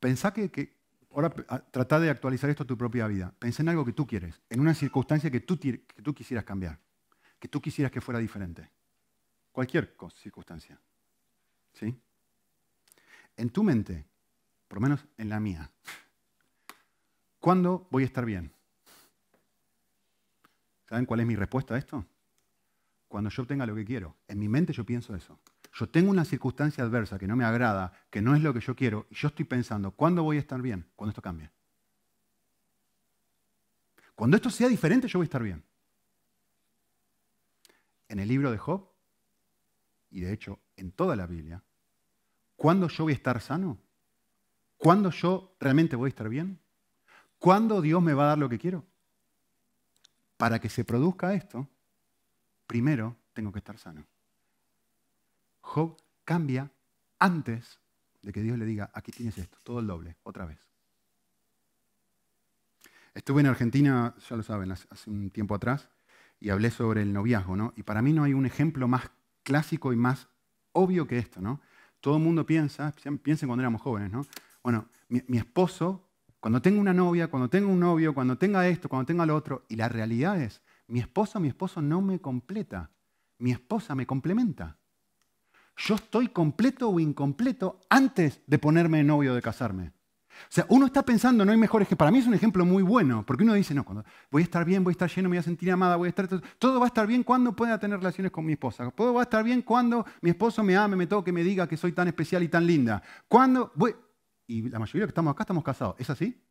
[0.00, 0.76] pensá que,
[1.10, 1.30] ahora
[1.70, 3.34] trata de actualizar esto a tu propia vida.
[3.38, 5.58] Pensá en algo que tú quieres, en una circunstancia que tú,
[6.14, 6.78] quisieras cambiar,
[7.38, 8.70] que tú quisieras que fuera diferente.
[9.52, 10.80] Cualquier circunstancia.
[11.74, 11.98] ¿Sí?
[13.36, 14.06] En tu mente,
[14.68, 15.70] por lo menos en la mía,
[17.40, 18.52] ¿cuándo voy a estar bien?
[20.88, 22.06] ¿Saben cuál es mi respuesta a esto?
[23.14, 24.16] Cuando yo obtenga lo que quiero.
[24.26, 25.38] En mi mente yo pienso eso.
[25.72, 28.74] Yo tengo una circunstancia adversa que no me agrada, que no es lo que yo
[28.74, 30.90] quiero, y yo estoy pensando, ¿cuándo voy a estar bien?
[30.96, 31.48] Cuando esto cambie.
[34.16, 35.62] Cuando esto sea diferente, yo voy a estar bien.
[38.08, 38.84] En el libro de Job,
[40.10, 41.62] y de hecho en toda la Biblia,
[42.56, 43.78] ¿cuándo yo voy a estar sano?
[44.76, 46.58] ¿Cuándo yo realmente voy a estar bien?
[47.38, 48.84] ¿Cuándo Dios me va a dar lo que quiero?
[50.36, 51.68] Para que se produzca esto,
[52.66, 54.06] primero tengo que estar sano.
[55.60, 56.70] Job cambia
[57.18, 57.80] antes
[58.22, 60.58] de que Dios le diga, aquí tienes esto, todo el doble, otra vez.
[63.14, 65.88] Estuve en Argentina, ya lo saben, hace un tiempo atrás,
[66.40, 67.72] y hablé sobre el noviazgo, ¿no?
[67.76, 69.10] Y para mí no hay un ejemplo más
[69.42, 70.28] clásico y más
[70.72, 71.60] obvio que esto, ¿no?
[72.00, 74.26] Todo el mundo piensa, piensen cuando éramos jóvenes, ¿no?
[74.62, 76.08] Bueno, mi, esposo,
[76.40, 79.64] cuando tenga una novia, cuando tenga un novio, cuando tenga esto, cuando tenga lo otro,
[79.68, 82.90] y la realidad es, mi esposa, mi esposo no me completa,
[83.38, 84.78] mi esposa me complementa.
[85.76, 89.92] Yo estoy completo o incompleto antes de ponerme novio de casarme.
[90.34, 91.98] O sea, uno está pensando, no hay mejor ejemplo.
[91.98, 94.64] Para mí es un ejemplo muy bueno, porque uno dice, no, cuando voy a estar
[94.64, 96.28] bien, voy a estar lleno, me voy a sentir amada, voy a estar.
[96.58, 98.90] Todo va a estar bien cuando pueda tener relaciones con mi esposa.
[98.90, 101.76] Todo va a estar bien cuando mi esposo me ame, me toque, me diga que
[101.76, 103.02] soy tan especial y tan linda.
[103.28, 103.94] Cuando voy.
[104.46, 105.96] Y la mayoría que estamos acá estamos casados.
[105.98, 106.42] ¿Es así?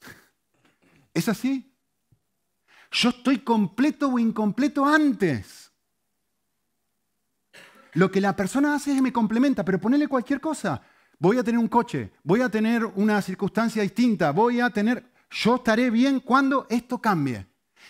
[1.14, 1.71] ¿Es así?
[2.92, 5.72] Yo estoy completo o incompleto antes.
[7.94, 10.82] Lo que la persona hace es que me complementa, pero ponele cualquier cosa.
[11.18, 15.10] Voy a tener un coche, voy a tener una circunstancia distinta, voy a tener...
[15.30, 17.46] Yo estaré bien cuando esto cambie.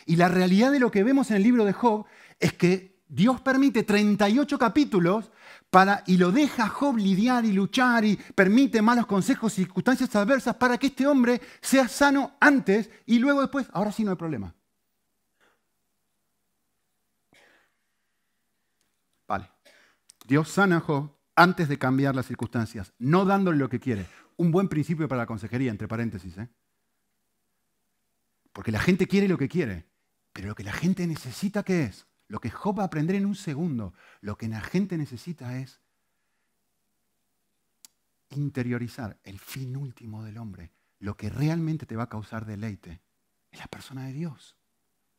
[0.07, 2.07] Y la realidad de lo que vemos en el libro de Job
[2.39, 5.33] es que Dios permite 38 capítulos
[5.71, 10.55] para, y lo deja Job lidiar y luchar y permite malos consejos y circunstancias adversas
[10.57, 14.55] para que este hombre sea sano antes y luego después, ahora sí no hay problema.
[19.27, 19.51] Vale.
[20.33, 24.07] Dios sana a Job antes de cambiar las circunstancias, no dándole lo que quiere.
[24.39, 26.39] Un buen principio para la consejería, entre paréntesis.
[26.39, 26.49] ¿eh?
[28.51, 29.91] Porque la gente quiere lo que quiere,
[30.33, 32.07] pero lo que la gente necesita, ¿qué es?
[32.29, 33.93] Lo que Job va a aprender en un segundo,
[34.23, 35.83] lo que la gente necesita es
[38.31, 43.03] interiorizar el fin último del hombre, lo que realmente te va a causar deleite,
[43.51, 44.57] es la persona de Dios.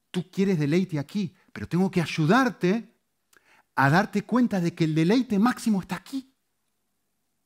[0.10, 2.92] Tú quieres deleite aquí, pero tengo que ayudarte
[3.76, 6.30] a darte cuenta de que el deleite máximo está aquí.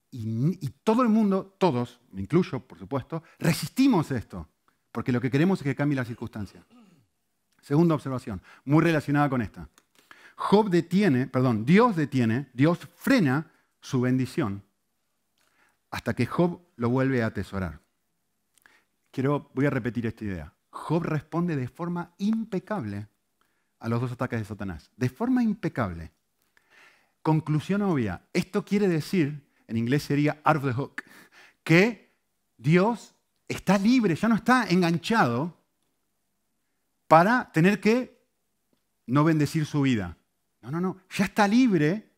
[0.09, 4.47] Y, todo el mundo, todos, me incluyo por supuesto, resistimos esto,
[4.91, 6.65] porque lo que queremos es que cambie la circunstancia.
[7.61, 9.69] Segunda observación, muy relacionada con esta.
[10.35, 14.63] Job detiene, perdón, Dios detiene, Dios frena su bendición
[15.91, 17.81] hasta que Job lo vuelve a atesorar.
[19.11, 20.53] Quiero, voy a repetir esta idea.
[20.69, 23.07] Job responde de forma impecable
[23.79, 24.91] a los dos ataques de Satanás.
[24.95, 26.11] De forma impecable.
[27.27, 28.25] Conclusión obvia.
[28.31, 31.03] Esto quiere decir, en inglés sería out of the hook,
[31.61, 32.15] que
[32.55, 33.15] Dios
[33.49, 35.61] está libre, ya no está enganchado
[37.05, 38.25] para tener que
[39.07, 40.17] no bendecir su vida.
[40.61, 41.01] No, no, no.
[41.09, 42.13] Ya está libre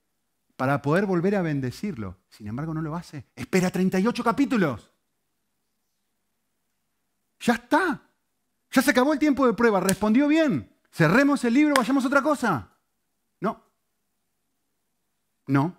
[0.55, 2.19] para poder volver a bendecirlo.
[2.29, 3.25] Sin embargo, no lo hace.
[3.35, 4.93] Espera 38 capítulos.
[7.39, 7.99] Ya está.
[8.69, 9.79] Ya se acabó el tiempo de prueba.
[9.79, 10.71] Respondió bien.
[10.91, 12.75] Cerremos el libro, vayamos a otra cosa.
[15.49, 15.75] No.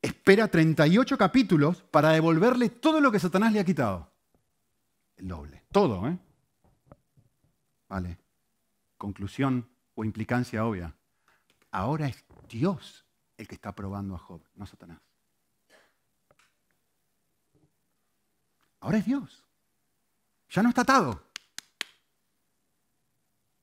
[0.00, 4.08] Espera 38 capítulos para devolverle todo lo que Satanás le ha quitado.
[5.16, 5.64] El doble.
[5.72, 6.16] Todo, ¿eh?
[7.88, 8.18] Vale.
[8.96, 10.94] Conclusión o implicancia obvia.
[11.72, 13.04] Ahora es Dios
[13.36, 15.00] el que está probando a Job, no Satanás.
[18.78, 19.44] Ahora es Dios.
[20.50, 21.20] Ya no está atado.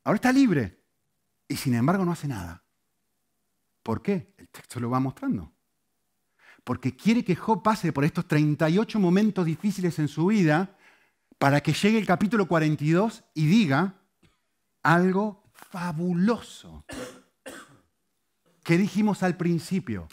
[0.03, 0.77] Ahora está libre.
[1.47, 2.62] Y sin embargo no hace nada.
[3.83, 4.33] ¿Por qué?
[4.37, 5.51] El texto lo va mostrando.
[6.63, 10.77] porque quiere que Job pase por estos 38 momentos difíciles en su vida
[11.37, 13.95] para que llegue el capítulo 42 y diga
[14.81, 16.85] algo fabuloso.
[18.63, 20.07] ¿Qué dijimos al principio?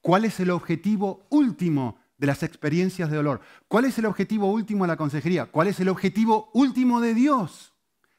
[0.00, 3.40] ¿Cuál es el objetivo último de las experiencias de dolor?
[3.68, 5.46] ¿Cuál es el objetivo último de la consejería?
[5.46, 7.74] ¿Cuál es el objetivo último de Dios?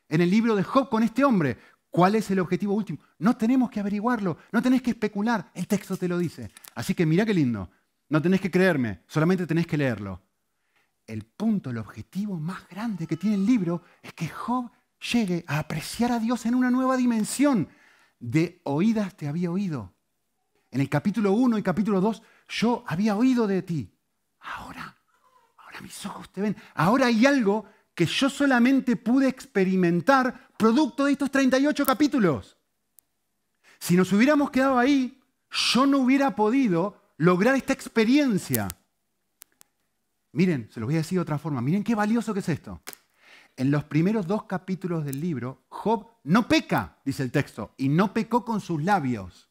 [0.07, 1.57] En el libro de Job con este hombre,
[1.93, 2.97] ¿cuál es el objetivo último?
[3.19, 6.49] No tenemos que averiguarlo, no tenés que especular, el texto te lo dice.
[6.73, 7.69] Así que mira qué lindo,
[8.09, 10.19] no tenés que creerme, solamente tenés que leerlo.
[11.05, 14.71] El punto, el objetivo más grande que tiene el libro es que Job
[15.11, 17.69] llegue a apreciar a Dios en una nueva dimensión.
[18.19, 19.93] De oídas te había oído,
[20.71, 23.93] en el capítulo 1 y capítulo 2, yo había oído de ti.
[24.39, 24.97] Ahora,
[25.57, 26.57] ahora mis ojos te ven.
[26.73, 32.57] Ahora hay algo que yo solamente pude experimentar producto de estos 38 capítulos.
[33.79, 38.67] Si nos hubiéramos quedado ahí, yo no hubiera podido lograr esta experiencia.
[40.31, 42.81] Miren, se los voy a decir de otra forma, miren qué valioso que es esto.
[43.55, 48.11] En los primeros dos capítulos del libro, Job no peca, dice el texto, y no
[48.11, 49.49] pecó con sus labios.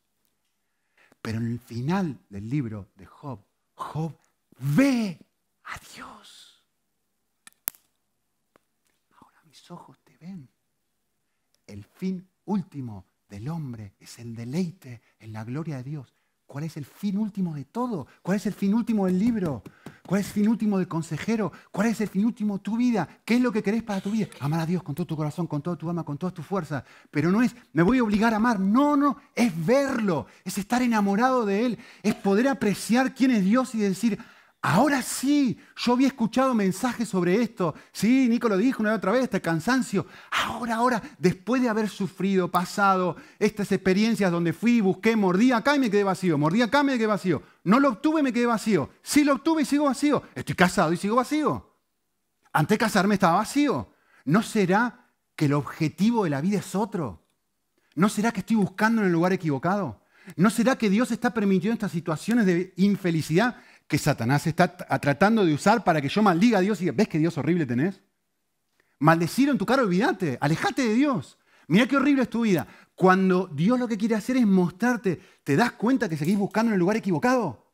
[1.21, 4.13] Pero en el final del libro de Job, Job
[4.59, 5.21] ve
[5.65, 6.65] a Dios.
[9.19, 10.49] Ahora mis ojos te ven.
[11.67, 16.15] El fin último del hombre es el deleite en la gloria de Dios.
[16.47, 18.07] ¿Cuál es el fin último de todo?
[18.21, 19.63] ¿Cuál es el fin último del libro?
[20.07, 21.51] ¿Cuál es el fin último del consejero?
[21.71, 23.09] ¿Cuál es el fin último de tu vida?
[23.25, 24.27] ¿Qué es lo que querés para tu vida?
[24.39, 26.85] Amar a Dios con todo tu corazón, con toda tu alma, con toda tu fuerza.
[27.11, 28.61] Pero no es, me voy a obligar a amar.
[28.61, 33.75] No, no, es verlo, es estar enamorado de Él, es poder apreciar quién es Dios
[33.75, 34.19] y decir,
[34.65, 37.75] Ahora sí, yo había escuchado mensajes sobre esto.
[37.91, 40.07] Sí, Nico lo dijo una y otra vez, este cansancio.
[40.31, 45.81] Ahora, ahora, después de haber sufrido, pasado estas experiencias donde fui, busqué, mordí acá y
[45.81, 46.39] me quedé vacío.
[46.39, 47.43] Mordí acá y me quedé vacío.
[47.65, 48.91] No lo obtuve y me quedé vacío.
[49.03, 50.23] Sí lo obtuve y sigo vacío.
[50.33, 51.69] Estoy casado y sigo vacío.
[52.53, 53.93] Antes de casarme estaba vacío.
[54.27, 57.21] ¿No será que el objetivo de la vida es otro?
[57.97, 60.03] ¿No será que estoy buscando en el lugar equivocado?
[60.37, 63.57] ¿No será que Dios está permitiendo estas situaciones de infelicidad
[63.93, 67.19] que Satanás está tratando de usar para que yo maldiga a Dios y ves qué
[67.19, 68.01] Dios horrible tenés.
[69.01, 71.37] Maldecir en tu cara, olvídate, alejate de Dios.
[71.69, 72.67] Mira qué horrible es tu vida.
[72.95, 76.77] Cuando Dios lo que quiere hacer es mostrarte, ¿te das cuenta que seguís buscando en
[76.77, 77.71] el lugar equivocado?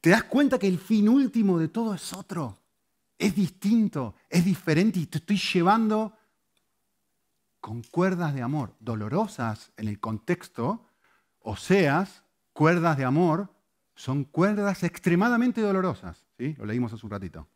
[0.00, 2.56] ¿Te das cuenta que el fin último de todo es otro?
[3.18, 6.16] Es distinto, es diferente y te estoy llevando
[7.60, 10.86] con cuerdas de amor, dolorosas en el contexto,
[11.40, 12.22] o seas,
[12.52, 13.52] cuerdas de amor
[13.94, 16.24] son cuerdas extremadamente dolorosas.
[16.38, 16.54] ¿sí?
[16.58, 17.48] Lo leímos hace un ratito.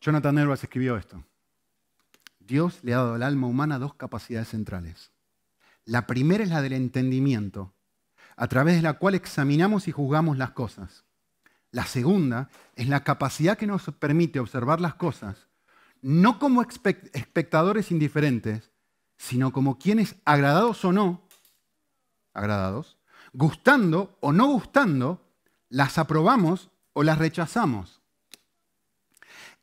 [0.00, 1.22] Jonathan Edwards escribió esto.
[2.38, 5.12] Dios le ha dado al alma humana dos capacidades centrales.
[5.84, 7.74] La primera es la del entendimiento,
[8.36, 11.04] a través de la cual examinamos y juzgamos las cosas.
[11.70, 15.48] La segunda es la capacidad que nos permite observar las cosas,
[16.02, 18.70] no como espectadores indiferentes,
[19.16, 21.28] sino como quienes, agradados o no,
[22.32, 22.98] agradados,
[23.32, 25.30] gustando o no gustando,
[25.68, 28.00] las aprobamos o las rechazamos.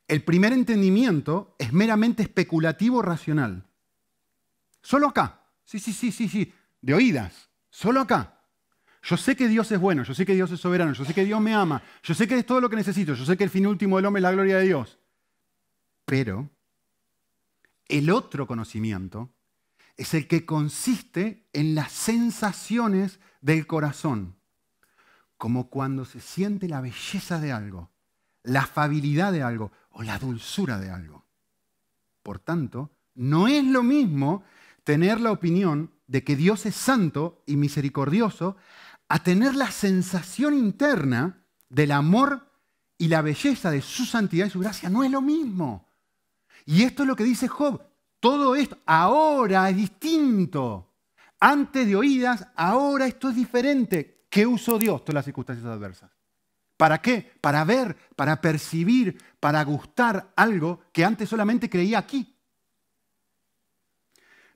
[0.06, 3.64] El primer entendimiento es meramente especulativo racional.
[4.80, 5.42] Solo acá.
[5.64, 6.52] Sí, sí, sí, sí, sí.
[6.80, 7.50] De oídas.
[7.68, 8.40] Solo acá.
[9.02, 11.24] Yo sé que Dios es bueno, yo sé que Dios es soberano, yo sé que
[11.24, 13.50] Dios me ama, yo sé que es todo lo que necesito, yo sé que el
[13.50, 14.98] fin último del hombre es la gloria de Dios.
[16.04, 16.50] Pero
[17.86, 19.30] el otro conocimiento
[19.98, 24.36] es el que consiste en las sensaciones del corazón,
[25.36, 27.90] como cuando se siente la belleza de algo,
[28.44, 31.26] la afabilidad de algo o la dulzura de algo.
[32.22, 34.44] Por tanto, no es lo mismo
[34.84, 38.56] tener la opinión de que Dios es santo y misericordioso
[39.08, 42.52] a tener la sensación interna del amor
[42.96, 44.88] y la belleza de su santidad y su gracia.
[44.88, 45.88] No es lo mismo.
[46.66, 47.87] Y esto es lo que dice Job.
[48.20, 50.92] Todo esto ahora es distinto.
[51.40, 54.26] Antes de oídas, ahora esto es diferente.
[54.28, 56.10] ¿Qué usó Dios todas las circunstancias adversas?
[56.76, 57.32] ¿Para qué?
[57.40, 62.36] Para ver, para percibir, para gustar algo que antes solamente creía aquí.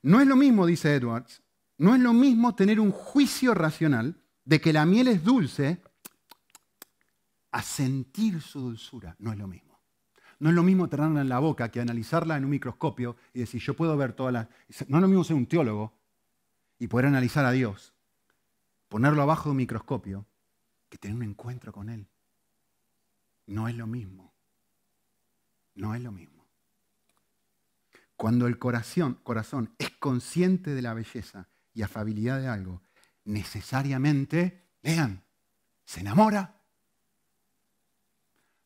[0.03, 1.43] No es lo mismo, dice Edwards,
[1.79, 5.83] no es lo mismo tener un juicio racional de que la miel es dulce
[7.53, 9.15] a sentir su dulzura.
[9.19, 9.72] No es lo mismo.
[10.43, 13.63] No es lo mismo tenerla en la boca que analizarla en un microscopio y decir,
[13.63, 14.49] yo puedo ver todas las...
[14.89, 15.97] No es lo mismo ser un teólogo
[16.81, 17.95] y poder analizar a Dios,
[18.89, 20.27] ponerlo abajo de un microscopio,
[20.89, 22.09] que tener un encuentro con Él.
[23.47, 24.33] No es lo mismo.
[25.77, 26.45] No es lo mismo.
[28.17, 32.83] Cuando el corazón, corazón es consciente de la belleza y afabilidad de algo,
[33.27, 35.23] necesariamente, lean,
[35.85, 36.57] se enamora.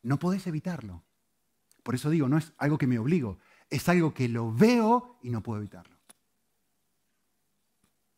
[0.00, 1.05] No podés evitarlo.
[1.86, 3.38] Por eso digo, no es algo que me obligo,
[3.70, 5.96] es algo que lo veo y no puedo evitarlo.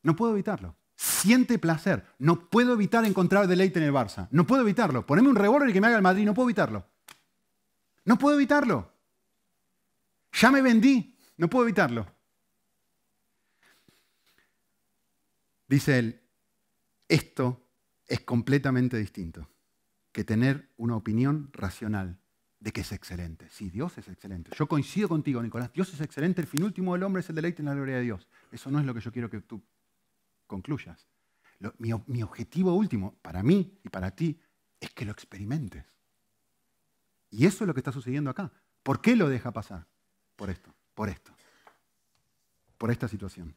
[0.03, 0.75] No puedo evitarlo.
[0.97, 2.03] Siente placer.
[2.19, 4.27] No puedo evitar encontrar deleite en el Barça.
[4.31, 5.05] No puedo evitarlo.
[5.05, 6.25] Poneme un revólver y que me haga el Madrid.
[6.25, 6.87] No puedo evitarlo.
[8.07, 8.91] No puedo evitarlo.
[10.33, 11.19] Ya me vendí.
[11.37, 12.07] No puedo evitarlo.
[15.67, 16.23] Dice él,
[17.07, 17.69] esto
[18.07, 19.47] es completamente distinto
[20.11, 22.19] que tener una opinión racional
[22.61, 23.49] de que es excelente.
[23.51, 24.51] Sí, Dios es excelente.
[24.57, 25.73] Yo coincido contigo, Nicolás.
[25.73, 26.41] Dios es excelente.
[26.41, 28.27] El fin último del hombre es el deleite en la gloria de Dios.
[28.51, 29.63] Eso no es lo que yo quiero que tú
[30.47, 31.07] concluyas.
[31.79, 34.41] mi, mi objetivo último, para mí y para ti,
[34.81, 35.85] es que lo experimentes.
[37.31, 38.51] Y eso es lo que está sucediendo acá.
[38.83, 39.87] ¿Por qué lo deja pasar?
[40.37, 41.33] Por esto, por esto,
[42.79, 43.55] por esta situación.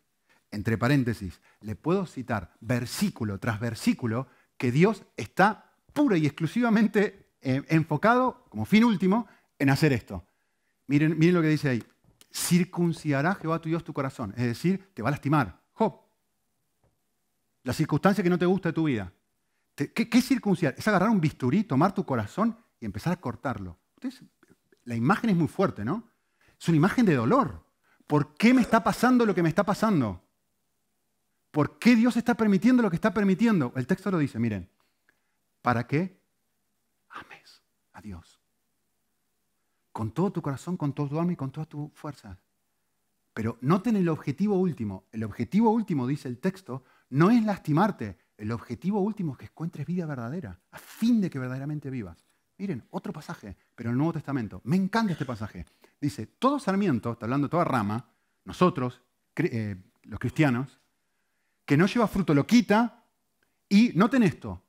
[0.52, 4.28] Entre paréntesis, le puedo citar versículo tras versículo
[4.58, 9.28] que Dios está pura y exclusivamente eh, enfocado, como fin último,
[9.58, 10.26] en hacer esto.
[10.88, 11.84] Miren, lo que dice ahí.
[12.34, 14.34] Circuncidará Jehová tu Dios tu corazón.
[14.38, 15.62] Es decir, te va a lastimar.
[15.74, 16.02] Job.
[17.64, 19.12] La circunstancia que no te gusta de tu vida.
[19.76, 20.76] ¿Qué, qué circuncidar?
[20.78, 23.80] Es agarrar un bisturí, tomar tu corazón y empezar a cortarlo.
[24.84, 26.10] la imagen es muy fuerte, ¿no?
[26.60, 27.66] Es una imagen de dolor.
[28.06, 30.24] ¿Por qué me está pasando lo que me está pasando?
[31.52, 33.74] ¿Por qué Dios está permitiendo lo que está permitiendo?
[33.76, 34.70] El texto lo dice, miren.
[35.62, 36.21] ¿Para qué?
[38.02, 38.40] Dios.
[39.92, 42.40] Con todo tu corazón, con todo tu alma y con toda tu fuerza.
[43.34, 45.06] Pero noten el objetivo último.
[45.12, 48.18] El objetivo último, dice el texto, no es lastimarte.
[48.38, 52.26] El objetivo último es que encuentres vida verdadera, a fin de que verdaderamente vivas.
[52.58, 54.62] Miren, otro pasaje, pero en el Nuevo Testamento.
[54.66, 55.66] Me encanta este pasaje.
[56.00, 58.06] Dice, todo sarmiento, está hablando toda rama,
[58.46, 59.02] nosotros,
[59.36, 60.80] eh, los cristianos,
[61.66, 63.06] que no lleva fruto lo quita
[63.70, 64.64] y noten esto,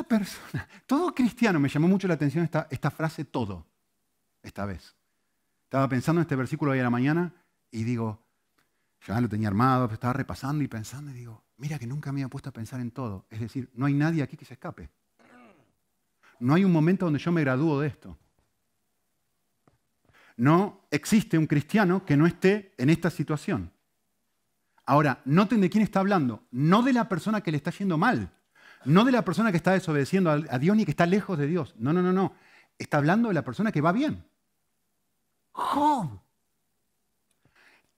[0.00, 3.66] Toda persona, todo cristiano, me llamó mucho la atención esta, frase todo,
[4.42, 4.96] esta vez.
[5.64, 7.34] Estaba pensando en este versículo hoy a la mañana
[7.70, 8.18] y digo,
[9.06, 12.30] ya lo tenía armado, estaba repasando y pensando y digo, mira que nunca me había
[12.30, 13.26] puesto a pensar en todo.
[13.28, 14.88] Es decir, no hay nadie aquí que se escape.
[16.38, 18.16] No hay un momento donde yo me gradúo de esto.
[20.38, 23.70] No existe un cristiano que no esté en esta situación.
[24.86, 28.32] Ahora, noten de quién está hablando, no de la persona que le está yendo mal,
[28.84, 31.74] no de la persona que está desobedeciendo a Dios ni que está lejos de Dios.
[31.78, 32.34] No, no, no, no.
[32.78, 34.24] Está hablando de la persona que va bien.
[35.52, 36.20] Job.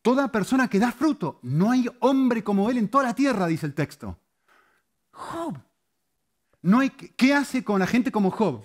[0.02, 1.38] Toda persona que da fruto.
[1.42, 4.18] No hay hombre como él en toda la tierra, dice el texto.
[5.12, 5.56] Job.
[6.62, 8.64] No hay, ¿Qué hace con la gente como Job?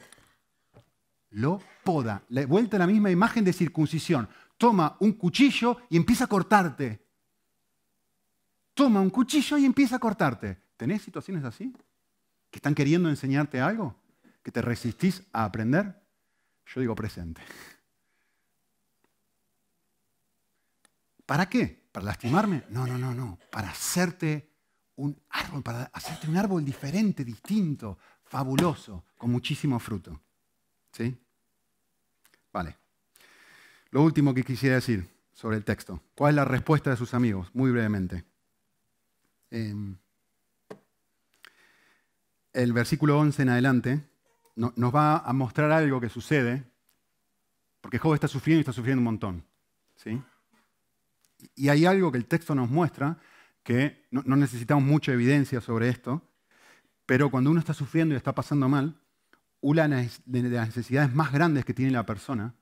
[1.32, 2.24] Lo poda.
[2.48, 4.28] Vuelta a la misma imagen de circuncisión.
[4.58, 7.06] Toma un cuchillo y empieza a cortarte.
[8.74, 10.58] Toma un cuchillo y empieza a cortarte.
[10.78, 11.74] ¿Tenés situaciones así?
[12.50, 13.96] Que están queriendo enseñarte algo,
[14.44, 16.02] que te resistís a aprender,
[16.66, 17.42] yo digo presente.
[21.26, 21.88] ¿Para qué?
[21.92, 22.64] ¿Para lastimarme?
[22.70, 23.38] No, no, no, no.
[23.52, 24.50] Para hacerte
[24.96, 30.22] un árbol, para hacerte un árbol diferente, distinto, fabuloso, con muchísimo fruto.
[30.92, 31.18] ¿Sí?
[32.52, 32.78] Vale.
[33.92, 36.02] Lo último que quisiera decir sobre el texto.
[36.16, 37.50] ¿Cuál es la respuesta de sus amigos?
[37.54, 38.26] Muy brevemente.
[39.52, 39.98] Em,
[42.58, 44.10] el versículo 11 en adelante
[44.56, 46.64] nos va a mostrar algo que sucede,
[47.82, 49.46] porque Job está sufriendo y está sufriendo un montón.
[49.96, 50.20] ¿sí?
[51.54, 53.20] Y hay algo que el texto nos muestra,
[53.62, 56.24] que no, necesitamos mucha evidencia sobre esto,
[57.06, 59.00] pero cuando uno está sufriendo y está pasando mal,
[59.62, 62.56] una de las necesidades más grandes que tiene la persona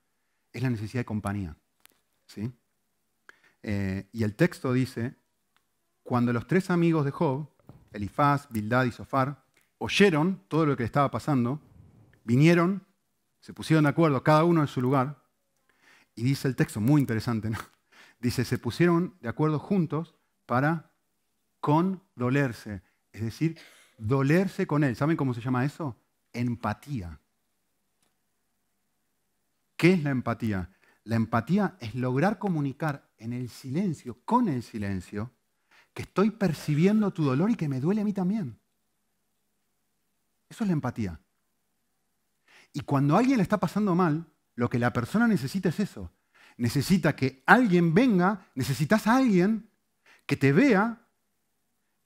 [0.51, 1.55] es la necesidad de compañía.
[2.25, 2.51] ¿sí?
[3.63, 5.15] Eh, y el texto dice,
[6.03, 7.49] cuando los tres amigos de Job,
[7.93, 9.44] Elifaz, Bildad y Sofar,
[9.77, 11.61] oyeron todo lo que estaba pasando,
[12.23, 12.85] vinieron,
[13.39, 15.23] se pusieron de acuerdo, cada uno en su lugar,
[16.15, 17.57] y dice el texto, muy interesante, ¿no?
[18.19, 20.15] Dice, se pusieron de acuerdo juntos
[20.45, 20.91] para
[21.59, 23.57] condolerse, es decir,
[23.97, 24.95] dolerse con él.
[24.95, 25.99] ¿Saben cómo se llama eso?
[26.31, 27.19] Empatía.
[29.75, 30.69] ¿Qué es la empatía?
[31.03, 35.31] La empatía es lograr comunicar en el silencio, con el silencio,
[35.93, 38.59] que estoy percibiendo tu dolor y que me duele a mí también.
[40.49, 41.19] Eso es la empatía.
[42.73, 46.11] Y cuando alguien le está pasando mal, lo que la persona necesita es eso.
[46.57, 49.69] Necesita que alguien venga, necesitas a alguien
[50.25, 51.01] que te vea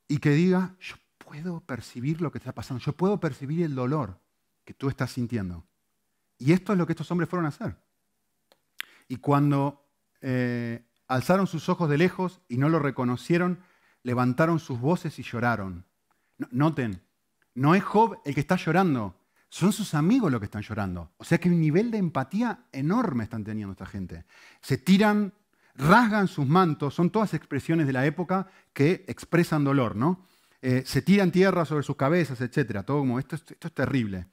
[0.07, 4.19] y que diga, yo puedo percibir lo que está pasando, yo puedo percibir el dolor
[4.65, 5.65] que tú estás sintiendo.
[6.37, 7.75] Y esto es lo que estos hombres fueron a hacer.
[9.07, 9.87] Y cuando
[10.21, 13.59] eh, alzaron sus ojos de lejos y no lo reconocieron,
[14.03, 15.85] levantaron sus voces y lloraron.
[16.51, 17.01] Noten,
[17.59, 19.15] no es Job el que está llorando,
[19.49, 21.11] son sus amigos los que están llorando.
[21.17, 24.23] O sea que un nivel de empatía enorme están teniendo esta gente.
[24.61, 25.33] Se tiran,
[25.75, 30.25] rasgan sus mantos, son todas expresiones de la época que expresan dolor, ¿no?
[30.61, 32.85] Eh, se tiran tierra sobre sus cabezas, etc.
[32.85, 34.27] Todo como, esto, esto es terrible.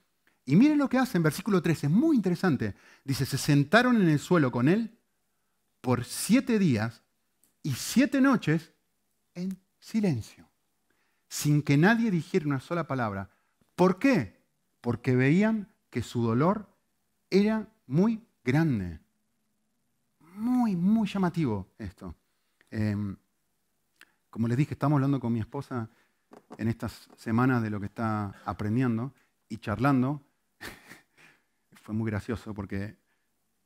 [0.44, 2.76] Y miren lo que hace en versículo 13, es muy interesante.
[3.04, 4.96] Dice, se sentaron en el suelo con él
[5.80, 7.02] por siete días
[7.64, 8.72] y siete noches
[9.34, 10.45] en silencio,
[11.28, 13.30] sin que nadie dijera una sola palabra.
[13.74, 14.40] ¿Por qué?
[14.80, 16.68] Porque veían que su dolor
[17.30, 19.00] era muy grande.
[20.34, 22.14] Muy, muy llamativo esto.
[22.70, 23.16] Em,
[24.30, 25.88] como les dije, estamos hablando con mi esposa
[26.58, 29.14] en estas semanas de lo que está aprendiendo
[29.48, 30.22] y charlando.
[31.82, 32.96] Fue muy gracioso porque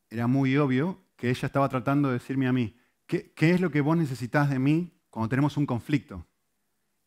[0.09, 3.81] era muy obvio que ella estaba tratando de decirme a mí, ¿qué, es lo que
[3.81, 6.27] vos necesitas de mí cuando tenemos un conflicto?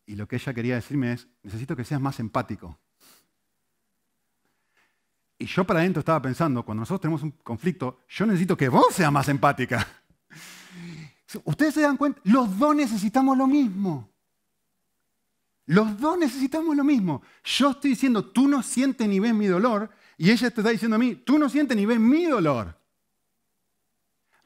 [0.06, 2.78] Y lo que ella quería decirme es, necesito que seas más empático.
[5.38, 8.94] Y yo para adentro estaba pensando, cuando nosotros tenemos un conflicto, yo necesito que vos
[8.94, 9.86] seas más empática.
[11.44, 14.10] Ustedes se dan cuenta, los dos necesitamos lo mismo.
[15.66, 17.22] Los dos necesitamos lo mismo.
[17.42, 20.96] Yo estoy diciendo, tú no sientes ni ves mi dolor, y ella te está diciendo
[20.96, 22.78] a mí, tú no sientes ni ves mi dolor.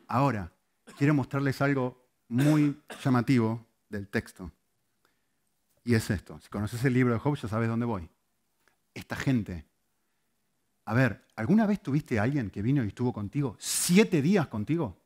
[0.06, 0.50] Ahora,
[0.96, 4.50] quiero mostrarles algo muy llamativo del texto.
[5.89, 6.39] Y es esto.
[6.43, 8.11] Si conoces el libro de Job, ya sabes dónde voy.
[8.93, 9.64] Esta gente.
[10.84, 15.01] A ver, ¿alguna vez tuviste a alguien que vino y estuvo contigo siete días contigo?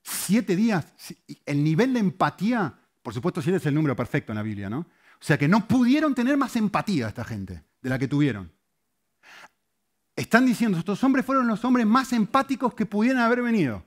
[0.00, 0.94] Siete días.
[1.44, 2.72] El nivel de empatía,
[3.02, 4.78] por supuesto, si eres el número perfecto en la Biblia, ¿no?
[4.78, 8.52] O sea que no pudieron tener más empatía esta gente de la que tuvieron.
[10.14, 13.84] Están diciendo, estos hombres fueron los hombres más empáticos que pudieran haber venido.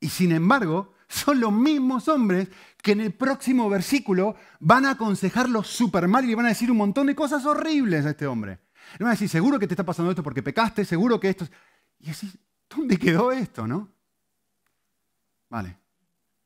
[0.00, 2.48] Y sin embargo, son los mismos hombres
[2.82, 6.70] que en el próximo versículo van a aconsejarlo súper mal y le van a decir
[6.70, 8.60] un montón de cosas horribles a este hombre.
[8.98, 11.46] Le van a decir, seguro que te está pasando esto porque pecaste, seguro que esto...
[11.98, 12.30] Y así,
[12.68, 13.90] ¿dónde quedó esto, no?
[15.48, 15.78] Vale.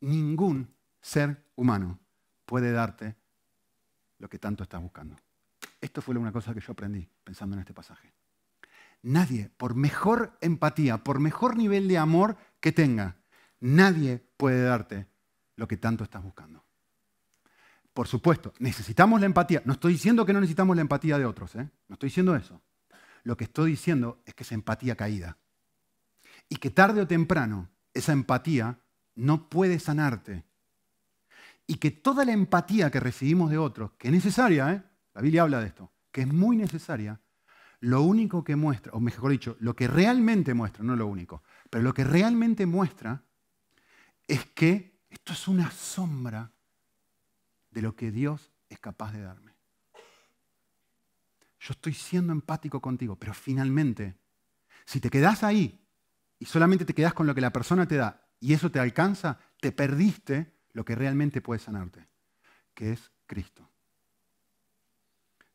[0.00, 1.98] Ningún ser humano
[2.46, 3.16] puede darte
[4.18, 5.16] lo que tanto estás buscando.
[5.80, 8.12] Esto fue una cosa que yo aprendí pensando en este pasaje.
[9.02, 13.16] Nadie, por mejor empatía, por mejor nivel de amor que tenga,
[13.60, 15.06] Nadie puede darte
[15.56, 16.64] lo que tanto estás buscando.
[17.92, 19.60] Por supuesto, necesitamos la empatía.
[19.66, 21.68] No estoy diciendo que no necesitamos la empatía de otros, ¿eh?
[21.88, 22.62] no estoy diciendo eso.
[23.22, 25.36] Lo que estoy diciendo es que es empatía caída.
[26.48, 28.78] Y que tarde o temprano esa empatía
[29.14, 30.46] no puede sanarte.
[31.66, 34.82] Y que toda la empatía que recibimos de otros, que es necesaria, ¿eh?
[35.12, 37.20] la Biblia habla de esto, que es muy necesaria,
[37.80, 41.84] lo único que muestra, o mejor dicho, lo que realmente muestra, no lo único, pero
[41.84, 43.22] lo que realmente muestra
[44.30, 46.52] es que esto es una sombra
[47.70, 49.56] de lo que Dios es capaz de darme.
[51.58, 54.16] Yo estoy siendo empático contigo, pero finalmente,
[54.84, 55.84] si te quedas ahí
[56.38, 59.40] y solamente te quedas con lo que la persona te da y eso te alcanza,
[59.60, 62.06] te perdiste lo que realmente puede sanarte,
[62.72, 63.68] que es Cristo.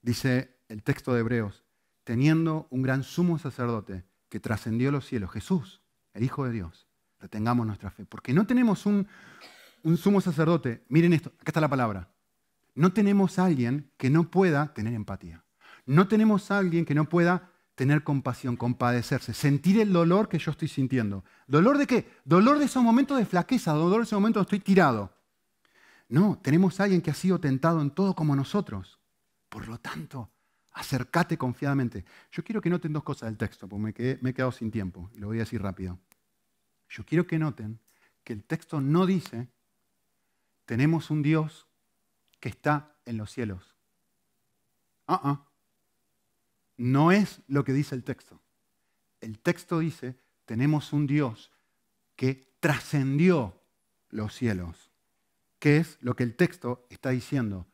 [0.01, 1.63] Dice el texto de Hebreos,
[2.03, 5.81] teniendo un gran sumo sacerdote que trascendió los cielos, Jesús,
[6.13, 6.84] el Hijo de Dios,
[7.25, 8.05] retengamos nuestra fe.
[8.05, 9.07] Porque no tenemos un,
[9.97, 12.09] sumo sacerdote, miren esto, acá está la palabra.
[12.75, 15.43] No tenemos alguien que no pueda tener empatía.
[15.85, 20.67] No tenemos alguien que no pueda tener compasión, compadecerse, sentir el dolor que yo estoy
[20.67, 21.23] sintiendo.
[21.47, 22.09] ¿Dolor de qué?
[22.23, 25.13] Dolor de esos momentos de flaqueza, dolor de esos momentos donde estoy tirado.
[26.07, 28.99] No, tenemos alguien que ha sido tentado en todo como nosotros.
[29.49, 30.31] Por lo tanto,
[30.73, 32.05] acércate confiadamente.
[32.31, 35.27] Yo quiero que noten dos cosas del texto, porque me he quedado sin tiempo lo
[35.27, 35.99] voy a decir rápido.
[36.89, 37.79] Yo quiero que noten
[38.23, 39.47] que el texto no dice,
[40.65, 41.67] tenemos un Dios
[42.39, 43.75] que está en los cielos.
[45.07, 45.45] Ah, ah.
[46.77, 48.41] No es lo que dice el texto.
[49.21, 51.51] El texto dice, tenemos un Dios
[52.15, 53.61] que trascendió
[54.09, 54.91] los cielos.
[55.59, 57.67] ¿Qué es lo que el texto está diciendo?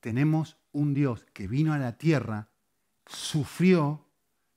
[0.00, 2.48] Tenemos un Dios que vino a la tierra,
[3.06, 4.11] sufrió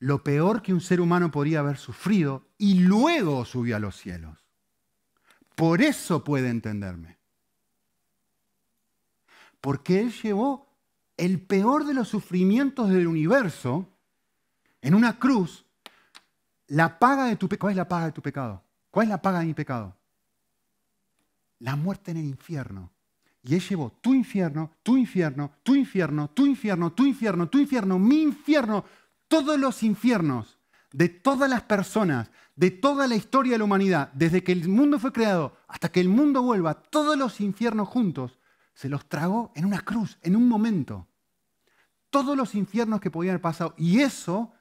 [0.05, 4.37] lo peor que un ser humano podría haber sufrido y luego subió a los cielos.
[5.55, 7.17] Por eso puede entenderme.
[9.59, 10.67] Porque Él llevó
[11.17, 13.97] el peor de los sufrimientos del universo
[14.79, 15.65] en una cruz.
[16.67, 18.63] ¿Cuál es la paga de tu pecado?
[18.91, 19.97] ¿Cuál es la paga de mi pecado?
[21.57, 22.91] La muerte en el infierno.
[23.41, 27.97] Y Él llevó tu infierno, tu infierno, tu infierno, tu infierno, tu infierno, tu infierno,
[27.97, 28.85] mi infierno,
[29.27, 30.59] todos los infiernos
[30.91, 34.97] de todas las personas, de toda la historia de la humanidad, desde que el mundo
[34.97, 38.39] fue creado hasta que el mundo vuelva, todos los infiernos juntos,
[38.73, 41.07] se los tragó en una cruz, en un momento.
[42.09, 43.73] todos los infiernos que podían haber pasado.
[43.77, 44.53] Y eso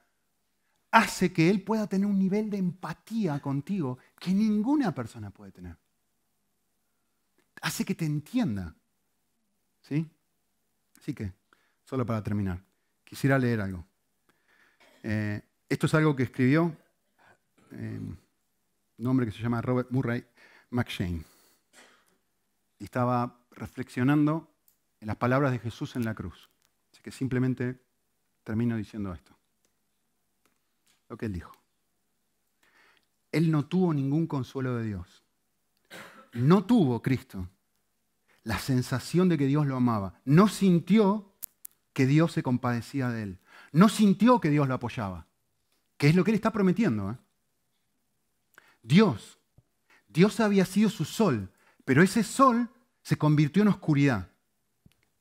[0.91, 5.77] hace que Él pueda tener un nivel de empatía contigo que ninguna persona puede tener.
[7.61, 8.75] Hace que te entienda.
[9.79, 10.05] ¿Sí?
[10.99, 11.31] Así que,
[11.85, 12.61] solo para terminar,
[13.05, 13.87] quisiera leer algo.
[15.07, 15.39] Eh,
[15.69, 16.75] esto es algo que escribió
[17.73, 17.99] eh,
[18.97, 20.25] un hombre que se llama Robert Murray
[20.71, 21.23] McShane.
[22.79, 24.51] Y estaba reflexionando
[24.99, 26.49] en las palabras de Jesús en la cruz.
[26.91, 27.79] Así que simplemente
[28.43, 29.37] termino diciendo esto.
[31.07, 31.55] Lo que él dijo.
[33.31, 35.23] Él no tuvo ningún consuelo de Dios.
[36.33, 37.47] No tuvo Cristo
[38.41, 40.19] la sensación de que Dios lo amaba.
[40.25, 41.31] No sintió
[41.93, 43.39] que Dios se compadecía de él.
[43.75, 45.27] No sintió que Dios lo apoyaba.
[45.97, 47.11] Que es lo que él está prometiendo.
[47.11, 47.17] ¿eh?
[48.81, 49.39] Dios,
[50.07, 51.51] Dios había sido su sol,
[51.83, 52.69] pero ese sol
[53.01, 54.29] se convirtió en oscuridad.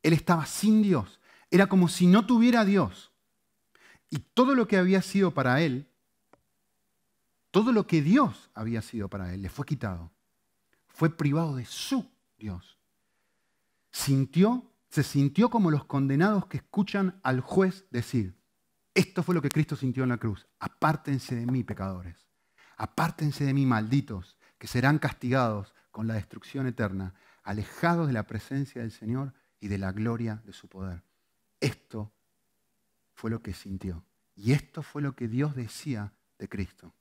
[0.03, 1.21] Él estaba sin Dios.
[1.51, 3.13] Era como si no tuviera Dios.
[4.11, 5.89] Y todo lo que había sido para él,
[7.51, 10.11] todo lo que Dios había sido para él, le fue quitado.
[10.89, 12.79] Fue privado de su Dios
[13.95, 18.35] sintió, se sintió como los condenados que escuchan al juez decir,
[18.95, 22.29] esto fue lo que Cristo sintió en la cruz, apártense de mí, pecadores,
[22.77, 28.83] apártense de mí, malditos, que serán castigados con la destrucción eterna, alejados de la presencia
[28.83, 31.03] del Señor y de la gloria de su poder.
[31.61, 32.13] Esto
[33.13, 34.05] fue lo que sintió.
[34.35, 36.93] Y esto fue lo que Dios decía de Cristo.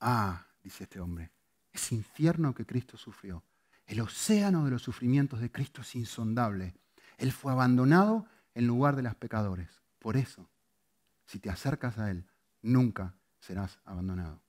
[0.00, 1.30] Ah, dice este hombre,
[1.72, 3.44] ese infierno que Cristo sufrió
[3.86, 6.74] el océano de los sufrimientos de Cristo es insondable.
[7.18, 9.81] Él fue abandonado en lugar de los pecadores.
[10.02, 10.50] Por eso,
[11.26, 12.26] si te acercas a Él,
[12.60, 14.42] nunca serás abandonado.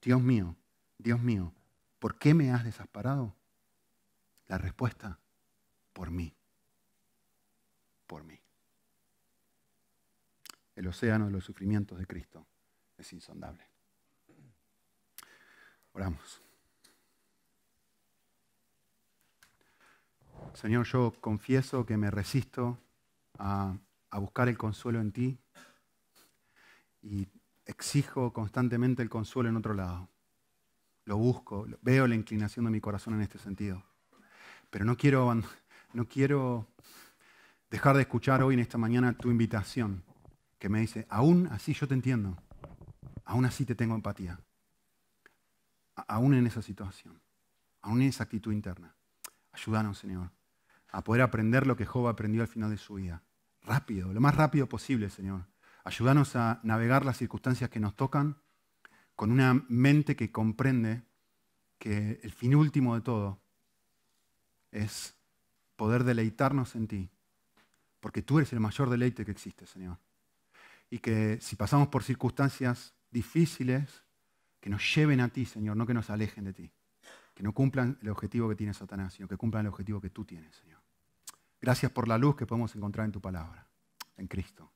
[0.00, 0.54] Dios mío,
[0.98, 1.52] Dios mío,
[1.98, 3.34] ¿por qué me has desamparado?
[4.46, 5.18] La respuesta,
[5.92, 6.32] por mí.
[8.06, 8.38] Por mí.
[10.76, 12.46] El océano de los sufrimientos de Cristo
[12.98, 13.66] es insondable.
[15.92, 16.40] Oramos.
[20.54, 22.78] Señor, yo confieso que me resisto
[24.12, 25.38] a, buscar el consuelo en ti
[27.02, 27.26] y
[27.66, 30.08] exijo constantemente el consuelo en otro lado.
[31.04, 33.82] Lo busco, veo la inclinación de mi corazón en este sentido.
[34.70, 35.34] Pero no quiero,
[35.92, 36.68] no quiero
[37.70, 40.04] dejar de escuchar hoy en esta mañana tu invitación
[40.58, 42.36] que me dice, aún así yo te entiendo,
[43.24, 44.38] aún así te tengo empatía,
[46.06, 47.20] aún en esa situación,
[47.80, 48.94] aún en esa actitud interna.
[49.52, 50.30] Ayúdanos, Señor,
[50.90, 53.22] a poder aprender lo que Job aprendió al final de su vida.
[53.64, 55.46] Rápido, lo más rápido posible, Señor.
[55.84, 58.36] Ayúdanos a navegar las circunstancias que nos tocan
[59.14, 61.02] con una mente que comprende
[61.78, 63.40] que el fin último de todo
[64.70, 65.16] es
[65.76, 67.10] poder deleitarnos en ti,
[68.00, 69.98] porque tú eres el mayor deleite que existe, Señor.
[70.90, 74.02] Y que si pasamos por circunstancias difíciles,
[74.60, 76.70] que nos lleven a ti, Señor, no que nos alejen de ti.
[77.34, 80.24] Que no cumplan el objetivo que tiene Satanás, sino que cumplan el objetivo que tú
[80.24, 80.81] tienes, Señor.
[81.62, 83.68] Gracias por la luz que podemos encontrar en tu palabra,
[84.16, 84.72] en Cristo.